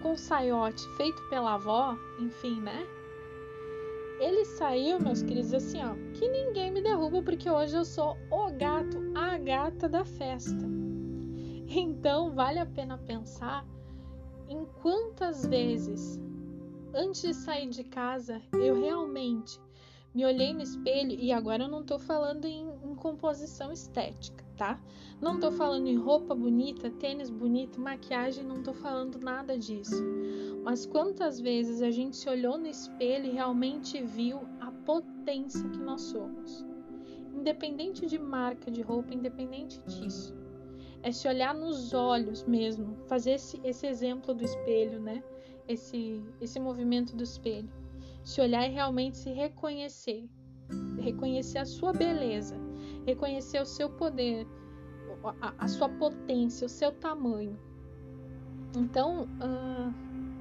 com 0.02 0.16
saiote 0.16 0.84
feito 0.96 1.22
pela 1.28 1.54
avó, 1.54 1.96
enfim, 2.18 2.60
né? 2.60 2.84
Ele 4.18 4.44
saiu, 4.46 4.98
meus 4.98 5.22
queridos, 5.22 5.54
assim, 5.54 5.78
ó, 5.80 5.94
que 6.12 6.28
ninguém 6.28 6.72
me 6.72 6.82
derruba 6.82 7.22
porque 7.22 7.48
hoje 7.48 7.76
eu 7.76 7.84
sou 7.84 8.16
o 8.32 8.50
gato, 8.50 8.98
a 9.14 9.38
gata 9.38 9.88
da 9.88 10.04
festa. 10.04 10.66
Então, 11.68 12.34
vale 12.34 12.58
a 12.58 12.66
pena 12.66 12.98
pensar 12.98 13.64
em 14.48 14.66
quantas 14.82 15.46
vezes, 15.46 16.20
antes 16.92 17.22
de 17.22 17.32
sair 17.32 17.68
de 17.68 17.84
casa, 17.84 18.42
eu 18.54 18.80
realmente 18.80 19.60
me 20.14 20.24
olhei 20.24 20.52
no 20.52 20.62
espelho 20.62 21.12
e 21.12 21.32
agora 21.32 21.64
eu 21.64 21.68
não 21.68 21.82
tô 21.82 21.98
falando 21.98 22.44
em, 22.46 22.68
em 22.84 22.94
composição 22.94 23.72
estética 23.72 24.44
tá? 24.60 24.78
Não 25.22 25.40
tô 25.40 25.50
falando 25.50 25.86
em 25.86 25.96
roupa 25.96 26.34
bonita, 26.34 26.90
tênis 26.90 27.30
bonito, 27.30 27.80
maquiagem, 27.80 28.44
não 28.44 28.62
tô 28.62 28.74
falando 28.74 29.18
nada 29.18 29.56
disso. 29.56 30.04
Mas 30.62 30.84
quantas 30.84 31.40
vezes 31.40 31.80
a 31.80 31.90
gente 31.90 32.14
se 32.14 32.28
olhou 32.28 32.58
no 32.58 32.66
espelho 32.66 33.24
e 33.24 33.30
realmente 33.30 34.02
viu 34.02 34.40
a 34.60 34.70
potência 34.70 35.66
que 35.70 35.78
nós 35.78 36.02
somos? 36.02 36.62
Independente 37.34 38.04
de 38.04 38.18
marca 38.18 38.70
de 38.70 38.82
roupa, 38.82 39.14
independente 39.14 39.80
disso. 39.86 40.36
É 41.02 41.10
se 41.10 41.26
olhar 41.26 41.54
nos 41.54 41.94
olhos 41.94 42.44
mesmo, 42.44 42.98
fazer 43.06 43.32
esse, 43.32 43.58
esse 43.64 43.86
exemplo 43.86 44.34
do 44.34 44.44
espelho, 44.44 45.00
né? 45.00 45.24
Esse, 45.66 46.22
esse 46.38 46.60
movimento 46.60 47.16
do 47.16 47.24
espelho. 47.24 47.79
Se 48.30 48.40
olhar 48.40 48.68
e 48.68 48.72
realmente 48.72 49.16
se 49.16 49.30
reconhecer. 49.32 50.28
Reconhecer 51.00 51.58
a 51.58 51.64
sua 51.64 51.92
beleza 51.92 52.56
reconhecer 53.06 53.60
o 53.60 53.66
seu 53.66 53.88
poder, 53.88 54.46
a, 55.40 55.54
a 55.58 55.68
sua 55.68 55.88
potência, 55.88 56.66
o 56.66 56.68
seu 56.68 56.92
tamanho. 56.92 57.58
Então, 58.76 59.24
uh, 59.24 59.92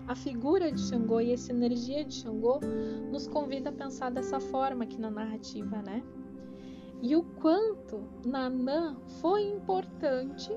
a 0.08 0.15
figura 0.15 0.71
de 0.71 0.80
Xangô 0.82 1.19
e 1.19 1.34
essa 1.34 1.52
energia 1.52 2.06
de 2.06 2.13
Xangô 2.13 2.60
nos 3.12 3.28
convida 3.28 3.69
a 3.69 3.73
pensar 3.73 4.12
dessa 4.12 4.39
forma 4.39 4.84
aqui 4.84 4.99
na 4.99 5.10
narrativa, 5.10 5.82
né? 5.82 6.04
E 7.02 7.15
o 7.15 7.23
quanto 7.23 8.04
Nanã 8.25 8.97
foi 9.21 9.43
importante 9.43 10.52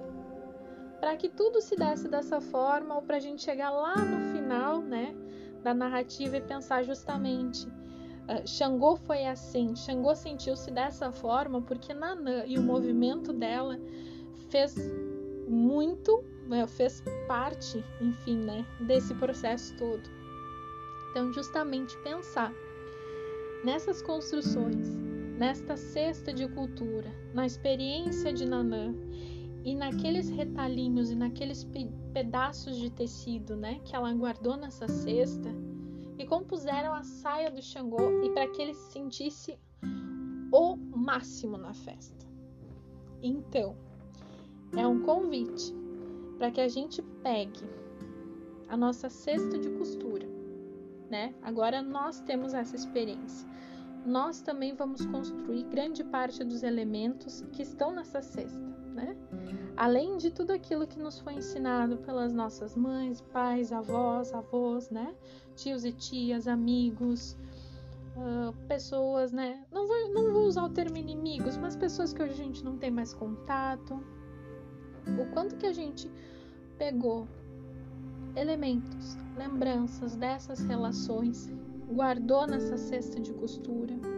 para 1.00 1.16
que 1.16 1.28
tudo 1.28 1.60
se 1.60 1.76
desse 1.76 2.08
dessa 2.08 2.40
forma, 2.40 2.96
ou 2.96 3.02
para 3.02 3.16
a 3.16 3.20
gente 3.20 3.42
chegar 3.42 3.70
lá 3.70 3.96
no 3.96 4.32
final, 4.32 4.80
né, 4.80 5.14
da 5.62 5.72
narrativa 5.72 6.36
e 6.36 6.40
pensar 6.40 6.82
justamente 6.82 7.66
Uh, 8.22 8.46
Xangô 8.46 8.96
foi 8.96 9.26
assim. 9.26 9.74
Xangô 9.74 10.14
sentiu-se 10.14 10.70
dessa 10.70 11.10
forma 11.10 11.60
porque 11.60 11.92
Nanã 11.92 12.44
e 12.46 12.56
o 12.56 12.62
movimento 12.62 13.32
dela 13.32 13.78
fez 14.48 14.76
muito, 15.48 16.24
né, 16.46 16.66
fez 16.66 17.02
parte, 17.26 17.84
enfim, 18.00 18.36
né, 18.36 18.64
desse 18.80 19.12
processo 19.14 19.76
todo. 19.76 20.02
Então, 21.10 21.32
justamente 21.32 21.96
pensar 21.98 22.52
nessas 23.64 24.00
construções, 24.00 24.94
nesta 25.36 25.76
cesta 25.76 26.32
de 26.32 26.48
cultura, 26.48 27.10
na 27.34 27.44
experiência 27.44 28.32
de 28.32 28.46
Nanã 28.46 28.94
e 29.64 29.74
naqueles 29.74 30.28
retalhinhos 30.28 31.10
e 31.10 31.14
naqueles 31.14 31.64
pe 31.64 31.90
pedaços 32.12 32.76
de 32.76 32.90
tecido, 32.90 33.56
né, 33.56 33.80
que 33.84 33.96
ela 33.96 34.12
guardou 34.12 34.56
nessa 34.56 34.86
cesta 34.86 35.48
e 36.18 36.26
compuseram 36.26 36.92
a 36.92 37.02
saia 37.02 37.50
do 37.50 37.62
Xangô 37.62 38.22
e 38.22 38.30
para 38.30 38.46
que 38.48 38.60
ele 38.60 38.74
se 38.74 38.92
sentisse 38.92 39.58
o 40.52 40.76
máximo 40.76 41.56
na 41.56 41.72
festa. 41.72 42.26
Então, 43.22 43.76
é 44.76 44.86
um 44.86 45.00
convite 45.02 45.74
para 46.38 46.50
que 46.50 46.60
a 46.60 46.68
gente 46.68 47.00
pegue 47.22 47.64
a 48.68 48.76
nossa 48.76 49.08
cesta 49.08 49.58
de 49.58 49.70
costura, 49.70 50.26
né? 51.10 51.34
Agora 51.42 51.82
nós 51.82 52.20
temos 52.20 52.52
essa 52.52 52.74
experiência. 52.74 53.48
Nós 54.04 54.42
também 54.42 54.74
vamos 54.74 55.06
construir 55.06 55.62
grande 55.64 56.02
parte 56.02 56.42
dos 56.42 56.62
elementos 56.62 57.42
que 57.52 57.62
estão 57.62 57.92
nessa 57.92 58.20
cesta, 58.20 58.71
né? 58.92 59.16
Além 59.76 60.16
de 60.16 60.30
tudo 60.30 60.52
aquilo 60.52 60.86
que 60.86 60.98
nos 60.98 61.18
foi 61.18 61.34
ensinado 61.34 61.96
pelas 61.98 62.32
nossas 62.32 62.76
mães, 62.76 63.20
pais, 63.20 63.72
avós, 63.72 64.32
avós, 64.32 64.90
né? 64.90 65.14
Tios 65.56 65.84
e 65.84 65.92
tias, 65.92 66.46
amigos, 66.46 67.36
uh, 68.16 68.52
pessoas, 68.68 69.32
né? 69.32 69.64
Não 69.72 69.86
vou, 69.86 70.08
não 70.12 70.32
vou 70.32 70.44
usar 70.44 70.64
o 70.64 70.68
termo 70.68 70.96
inimigos, 70.96 71.56
mas 71.56 71.74
pessoas 71.74 72.12
que 72.12 72.22
hoje 72.22 72.32
a 72.32 72.44
gente 72.44 72.64
não 72.64 72.76
tem 72.76 72.90
mais 72.90 73.12
contato. 73.12 73.94
O 75.18 75.32
quanto 75.32 75.56
que 75.56 75.66
a 75.66 75.72
gente 75.72 76.10
pegou 76.78 77.26
elementos, 78.36 79.16
lembranças 79.36 80.16
dessas 80.16 80.60
relações, 80.60 81.50
guardou 81.92 82.46
nessa 82.46 82.76
cesta 82.76 83.20
de 83.20 83.32
costura 83.34 84.11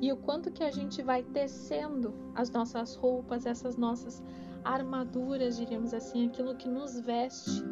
e 0.00 0.12
o 0.12 0.16
quanto 0.16 0.50
que 0.50 0.62
a 0.62 0.70
gente 0.70 1.02
vai 1.02 1.22
tecendo 1.22 2.14
as 2.34 2.50
nossas 2.50 2.94
roupas, 2.94 3.46
essas 3.46 3.76
nossas 3.76 4.22
armaduras, 4.64 5.56
diríamos 5.56 5.92
assim, 5.92 6.28
aquilo 6.28 6.54
que 6.54 6.68
nos 6.68 6.98
veste 7.00 7.62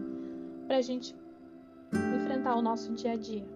para 0.66 0.78
a 0.78 0.82
gente 0.82 1.14
enfrentar 1.92 2.56
o 2.56 2.62
nosso 2.62 2.92
dia 2.94 3.12
a 3.12 3.16
dia. 3.16 3.46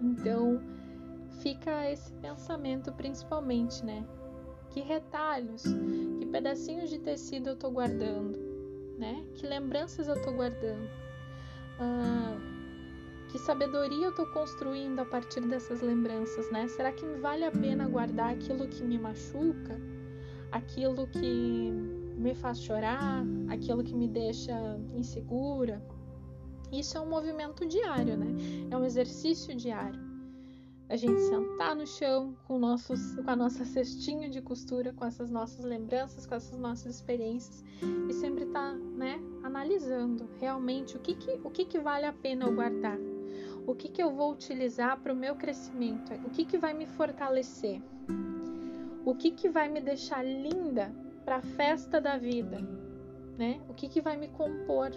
Então, 0.00 0.60
fica 1.40 1.90
esse 1.90 2.12
pensamento 2.14 2.92
principalmente, 2.92 3.84
né? 3.84 4.04
Que 4.70 4.80
retalhos, 4.80 5.62
que 6.18 6.26
pedacinhos 6.26 6.90
de 6.90 6.98
tecido 6.98 7.50
eu 7.50 7.56
tô 7.56 7.70
guardando, 7.70 8.38
né? 8.98 9.24
Que 9.34 9.46
lembranças 9.46 10.08
eu 10.08 10.20
tô 10.22 10.32
guardando? 10.32 10.88
Ah, 11.80 12.36
que 13.28 13.38
sabedoria 13.38 14.06
eu 14.06 14.14
tô 14.14 14.26
construindo 14.26 14.98
a 15.00 15.04
partir 15.04 15.40
dessas 15.40 15.80
lembranças, 15.80 16.50
né? 16.50 16.66
Será 16.68 16.90
que 16.92 17.04
vale 17.20 17.44
a 17.44 17.50
pena 17.50 17.88
guardar 17.88 18.32
aquilo 18.32 18.66
que 18.68 18.82
me 18.82 18.98
machuca, 18.98 19.80
aquilo 20.50 21.06
que 21.06 21.70
me 22.16 22.34
faz 22.34 22.60
chorar, 22.60 23.24
aquilo 23.48 23.84
que 23.84 23.94
me 23.94 24.08
deixa 24.08 24.52
insegura? 24.94 25.82
Isso 26.72 26.96
é 26.98 27.00
um 27.00 27.08
movimento 27.08 27.66
diário, 27.66 28.16
né? 28.16 28.34
É 28.70 28.76
um 28.76 28.84
exercício 28.84 29.54
diário 29.54 30.08
a 30.88 30.96
gente 30.96 31.20
sentar 31.20 31.76
no 31.76 31.86
chão 31.86 32.34
com, 32.46 32.58
nossos, 32.58 33.14
com 33.16 33.30
a 33.30 33.36
nossa 33.36 33.64
cestinha 33.64 34.30
de 34.30 34.40
costura, 34.40 34.92
com 34.92 35.04
essas 35.04 35.30
nossas 35.30 35.64
lembranças, 35.64 36.26
com 36.26 36.34
essas 36.34 36.58
nossas 36.58 36.94
experiências 36.94 37.62
e 38.08 38.12
sempre 38.14 38.44
estar, 38.44 38.72
tá, 38.72 38.74
né, 38.74 39.20
analisando 39.42 40.28
realmente 40.40 40.96
o 40.96 41.00
que 41.00 41.14
que, 41.14 41.38
o 41.44 41.50
que 41.50 41.66
que 41.66 41.78
vale 41.78 42.06
a 42.06 42.12
pena 42.12 42.46
eu 42.46 42.54
guardar, 42.54 42.98
o 43.68 43.74
que 43.74 43.90
que 43.90 44.02
eu 44.02 44.10
vou 44.10 44.32
utilizar 44.32 44.98
para 44.98 45.12
o 45.12 45.16
meu 45.16 45.36
crescimento, 45.36 46.14
o 46.24 46.30
que 46.30 46.46
que 46.46 46.56
vai 46.56 46.72
me 46.72 46.86
fortalecer, 46.86 47.82
o 49.04 49.14
que 49.14 49.30
que 49.30 49.50
vai 49.50 49.68
me 49.68 49.78
deixar 49.78 50.24
linda 50.24 50.90
para 51.22 51.36
a 51.36 51.42
festa 51.42 52.00
da 52.00 52.16
vida, 52.16 52.56
né? 53.36 53.60
O 53.68 53.74
que 53.74 53.86
que 53.86 54.00
vai 54.00 54.16
me 54.16 54.28
compor 54.28 54.90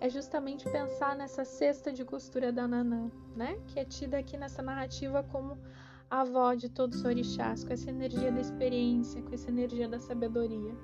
é 0.00 0.08
justamente 0.08 0.64
pensar 0.70 1.14
nessa 1.14 1.44
cesta 1.44 1.92
de 1.92 2.06
costura 2.06 2.50
da 2.50 2.66
Nanã, 2.66 3.10
né? 3.36 3.60
Que 3.66 3.80
é 3.80 3.84
tida 3.84 4.16
aqui 4.16 4.38
nessa 4.38 4.62
narrativa 4.62 5.22
como 5.22 5.58
a 6.10 6.22
avó 6.22 6.54
de 6.54 6.70
todos 6.70 7.00
os 7.00 7.04
orixás, 7.04 7.62
com 7.62 7.72
essa 7.74 7.90
energia 7.90 8.32
da 8.32 8.40
experiência, 8.40 9.20
com 9.20 9.34
essa 9.34 9.50
energia 9.50 9.86
da 9.86 10.00
sabedoria. 10.00 10.74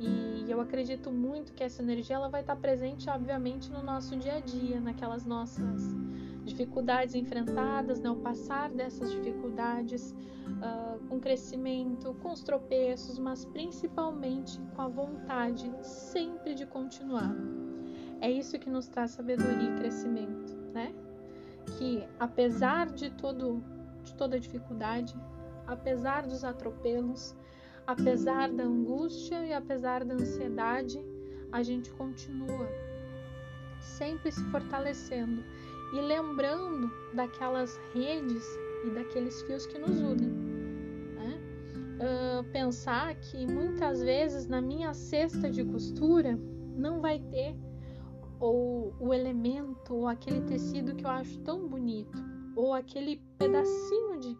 E 0.00 0.48
eu 0.48 0.60
acredito 0.60 1.10
muito 1.10 1.52
que 1.52 1.62
essa 1.64 1.82
energia 1.82 2.16
ela 2.16 2.28
vai 2.28 2.40
estar 2.40 2.56
presente, 2.56 3.10
obviamente, 3.10 3.70
no 3.70 3.82
nosso 3.82 4.16
dia 4.16 4.36
a 4.36 4.40
dia, 4.40 4.80
naquelas 4.80 5.24
nossas 5.24 5.94
dificuldades 6.44 7.14
enfrentadas, 7.14 8.00
né? 8.00 8.10
o 8.10 8.16
passar 8.16 8.70
dessas 8.70 9.10
dificuldades 9.10 10.12
uh, 10.12 10.98
com 11.08 11.20
crescimento, 11.20 12.14
com 12.22 12.32
os 12.32 12.42
tropeços, 12.42 13.18
mas 13.18 13.44
principalmente 13.44 14.58
com 14.74 14.82
a 14.82 14.88
vontade 14.88 15.70
sempre 15.82 16.54
de 16.54 16.64
continuar. 16.64 17.34
É 18.20 18.30
isso 18.30 18.58
que 18.58 18.70
nos 18.70 18.88
traz 18.88 19.12
sabedoria 19.12 19.70
e 19.70 19.76
crescimento, 19.76 20.56
né? 20.72 20.92
Que 21.76 22.04
apesar 22.18 22.86
de 22.86 23.10
todo 23.10 23.62
de 24.02 24.14
toda 24.14 24.40
dificuldade, 24.40 25.14
apesar 25.66 26.26
dos 26.26 26.42
atropelos, 26.42 27.36
apesar 27.88 28.52
da 28.52 28.64
angústia 28.64 29.42
e 29.46 29.52
apesar 29.54 30.04
da 30.04 30.12
ansiedade, 30.12 31.02
a 31.50 31.62
gente 31.62 31.90
continua 31.92 32.68
sempre 33.80 34.30
se 34.30 34.44
fortalecendo 34.50 35.42
e 35.94 36.00
lembrando 36.02 36.90
daquelas 37.14 37.80
redes 37.94 38.44
e 38.84 38.90
daqueles 38.90 39.40
fios 39.40 39.66
que 39.66 39.78
nos 39.78 39.98
unem. 40.00 40.28
Né? 40.28 41.40
Uh, 41.96 42.44
pensar 42.52 43.14
que 43.14 43.46
muitas 43.46 44.02
vezes 44.02 44.46
na 44.46 44.60
minha 44.60 44.92
cesta 44.92 45.50
de 45.50 45.64
costura 45.64 46.38
não 46.76 47.00
vai 47.00 47.18
ter 47.18 47.56
ou 48.38 48.94
o 49.00 49.14
elemento, 49.14 49.94
ou 49.94 50.06
aquele 50.06 50.42
tecido 50.42 50.94
que 50.94 51.06
eu 51.06 51.10
acho 51.10 51.40
tão 51.40 51.66
bonito, 51.66 52.18
ou 52.54 52.74
aquele 52.74 53.16
pedacinho 53.38 54.20
de 54.20 54.36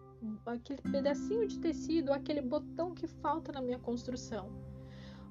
aquele 0.46 0.82
pedacinho 0.82 1.46
de 1.46 1.58
tecido, 1.58 2.12
aquele 2.12 2.40
botão 2.40 2.94
que 2.94 3.06
falta 3.06 3.52
na 3.52 3.60
minha 3.60 3.78
construção. 3.78 4.48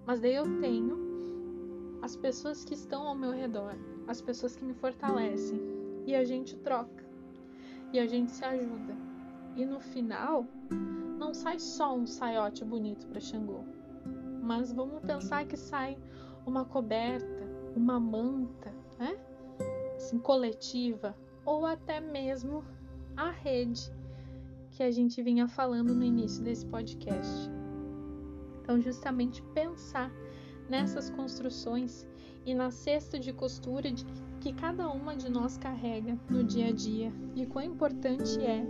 Mas 0.05 0.19
daí 0.19 0.35
eu 0.35 0.59
tenho 0.59 1.99
as 2.01 2.15
pessoas 2.15 2.63
que 2.63 2.73
estão 2.73 3.07
ao 3.07 3.15
meu 3.15 3.31
redor, 3.31 3.75
as 4.07 4.21
pessoas 4.21 4.55
que 4.55 4.63
me 4.63 4.73
fortalecem, 4.73 5.59
e 6.05 6.15
a 6.15 6.23
gente 6.23 6.55
troca, 6.57 7.05
e 7.91 7.99
a 7.99 8.07
gente 8.07 8.31
se 8.31 8.45
ajuda. 8.45 8.95
E 9.55 9.65
no 9.65 9.79
final, 9.79 10.45
não 11.17 11.33
sai 11.33 11.59
só 11.59 11.95
um 11.95 12.05
saiote 12.05 12.63
bonito 12.63 13.07
para 13.07 13.19
Xangô, 13.19 13.63
mas 14.41 14.71
vamos 14.71 15.01
pensar 15.01 15.45
que 15.45 15.57
sai 15.57 15.97
uma 16.45 16.63
coberta 16.63 17.37
uma 17.77 17.99
manta, 17.99 18.73
né? 18.97 19.17
Assim, 19.95 20.19
coletiva, 20.19 21.15
ou 21.45 21.65
até 21.65 21.99
mesmo 21.99 22.63
a 23.15 23.29
rede 23.29 23.91
que 24.77 24.83
a 24.83 24.91
gente 24.91 25.23
vinha 25.23 25.47
falando 25.47 25.95
no 25.95 26.03
início 26.03 26.43
desse 26.43 26.63
podcast. 26.67 27.49
Então, 28.61 28.79
justamente 28.79 29.41
pensar 29.55 30.11
nessas 30.69 31.09
construções 31.09 32.07
e 32.45 32.53
na 32.53 32.69
cesta 32.69 33.17
de 33.17 33.33
costura 33.33 33.91
de 33.91 34.05
que 34.39 34.53
cada 34.53 34.87
uma 34.87 35.15
de 35.15 35.31
nós 35.31 35.57
carrega 35.57 36.15
no 36.29 36.43
dia 36.43 36.67
a 36.67 36.71
dia 36.71 37.11
e 37.35 37.43
quão 37.47 37.65
importante 37.65 38.39
é, 38.39 38.63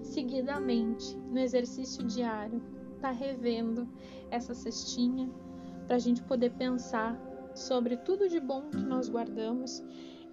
seguidamente, 0.00 1.16
no 1.16 1.40
exercício 1.40 2.06
diário, 2.06 2.62
estar 2.94 3.08
tá 3.08 3.10
revendo 3.10 3.88
essa 4.30 4.54
cestinha 4.54 5.28
para 5.88 5.96
a 5.96 5.98
gente 5.98 6.22
poder 6.22 6.52
pensar 6.52 7.20
sobre 7.52 7.96
tudo 7.96 8.28
de 8.28 8.38
bom 8.38 8.70
que 8.70 8.76
nós 8.76 9.08
guardamos 9.08 9.82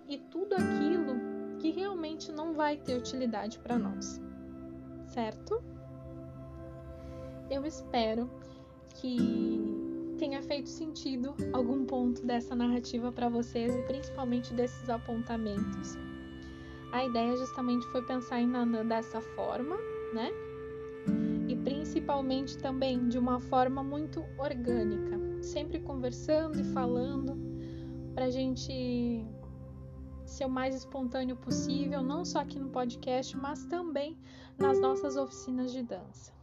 e 0.07 0.19
tudo 0.19 0.53
aquilo 0.53 1.15
que 1.57 1.71
realmente 1.71 2.31
não 2.31 2.53
vai 2.53 2.77
ter 2.77 2.95
utilidade 2.95 3.57
para 3.57 3.79
nós, 3.79 4.21
certo? 5.15 5.63
Eu 7.49 7.65
espero 7.65 8.29
que 8.95 9.17
tenha 10.19 10.41
feito 10.43 10.69
sentido 10.69 11.33
algum 11.53 11.85
ponto 11.85 12.25
dessa 12.25 12.53
narrativa 12.53 13.11
para 13.11 13.29
vocês 13.29 13.73
e 13.73 13.81
principalmente 13.83 14.53
desses 14.53 14.89
apontamentos. 14.89 15.97
A 16.91 17.05
ideia 17.05 17.35
justamente 17.37 17.85
foi 17.87 18.01
pensar 18.03 18.41
em 18.41 18.47
Nanã 18.47 18.85
dessa 18.85 19.21
forma, 19.21 19.77
né? 20.13 20.29
E 21.47 21.55
principalmente 21.55 22.57
também 22.57 23.07
de 23.07 23.17
uma 23.17 23.39
forma 23.39 23.83
muito 23.83 24.23
orgânica 24.37 25.15
sempre 25.41 25.79
conversando 25.79 26.59
e 26.59 26.63
falando 26.63 27.37
para 28.13 28.25
a 28.25 28.29
gente 28.29 29.25
ser 30.25 30.45
o 30.45 30.49
mais 30.49 30.75
espontâneo 30.75 31.35
possível, 31.35 32.01
não 32.01 32.25
só 32.25 32.39
aqui 32.39 32.59
no 32.59 32.69
podcast, 32.69 33.37
mas 33.37 33.63
também 33.65 34.17
nas 34.57 34.79
nossas 34.79 35.15
oficinas 35.15 35.71
de 35.71 35.83
dança. 35.83 36.33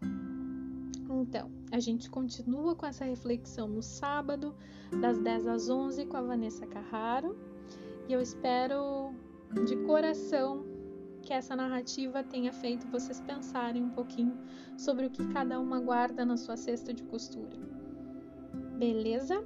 Então, 1.11 1.51
a 1.71 1.79
gente 1.79 2.11
continua 2.11 2.75
com 2.75 2.87
essa 2.87 3.05
reflexão 3.05 3.69
no 3.69 3.83
sábado, 3.83 4.55
das 5.01 5.19
10 5.19 5.47
às 5.47 5.69
11, 5.69 6.07
com 6.07 6.17
a 6.17 6.23
Vanessa 6.23 6.67
Carraro, 6.67 7.37
e 8.09 8.13
eu 8.13 8.21
espero 8.21 9.15
de 9.67 9.77
coração 9.85 10.65
que 11.23 11.33
essa 11.33 11.55
narrativa 11.55 12.23
tenha 12.25 12.53
feito 12.53 12.87
vocês 12.89 13.21
pensarem 13.21 13.85
um 13.85 13.91
pouquinho 13.91 14.37
sobre 14.77 15.07
o 15.07 15.11
que 15.11 15.27
cada 15.33 15.61
uma 15.61 15.81
guarda 15.81 16.25
na 16.25 16.37
sua 16.37 16.57
cesta 16.57 16.93
de 16.93 17.05
costura. 17.05 17.57
Beleza? 18.77 19.45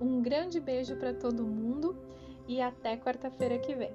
Um 0.00 0.22
grande 0.22 0.60
beijo 0.60 0.96
para 0.96 1.12
todo 1.12 1.44
mundo 1.44 1.96
e 2.46 2.60
até 2.60 2.96
quarta-feira 2.96 3.58
que 3.58 3.74
vem. 3.74 3.92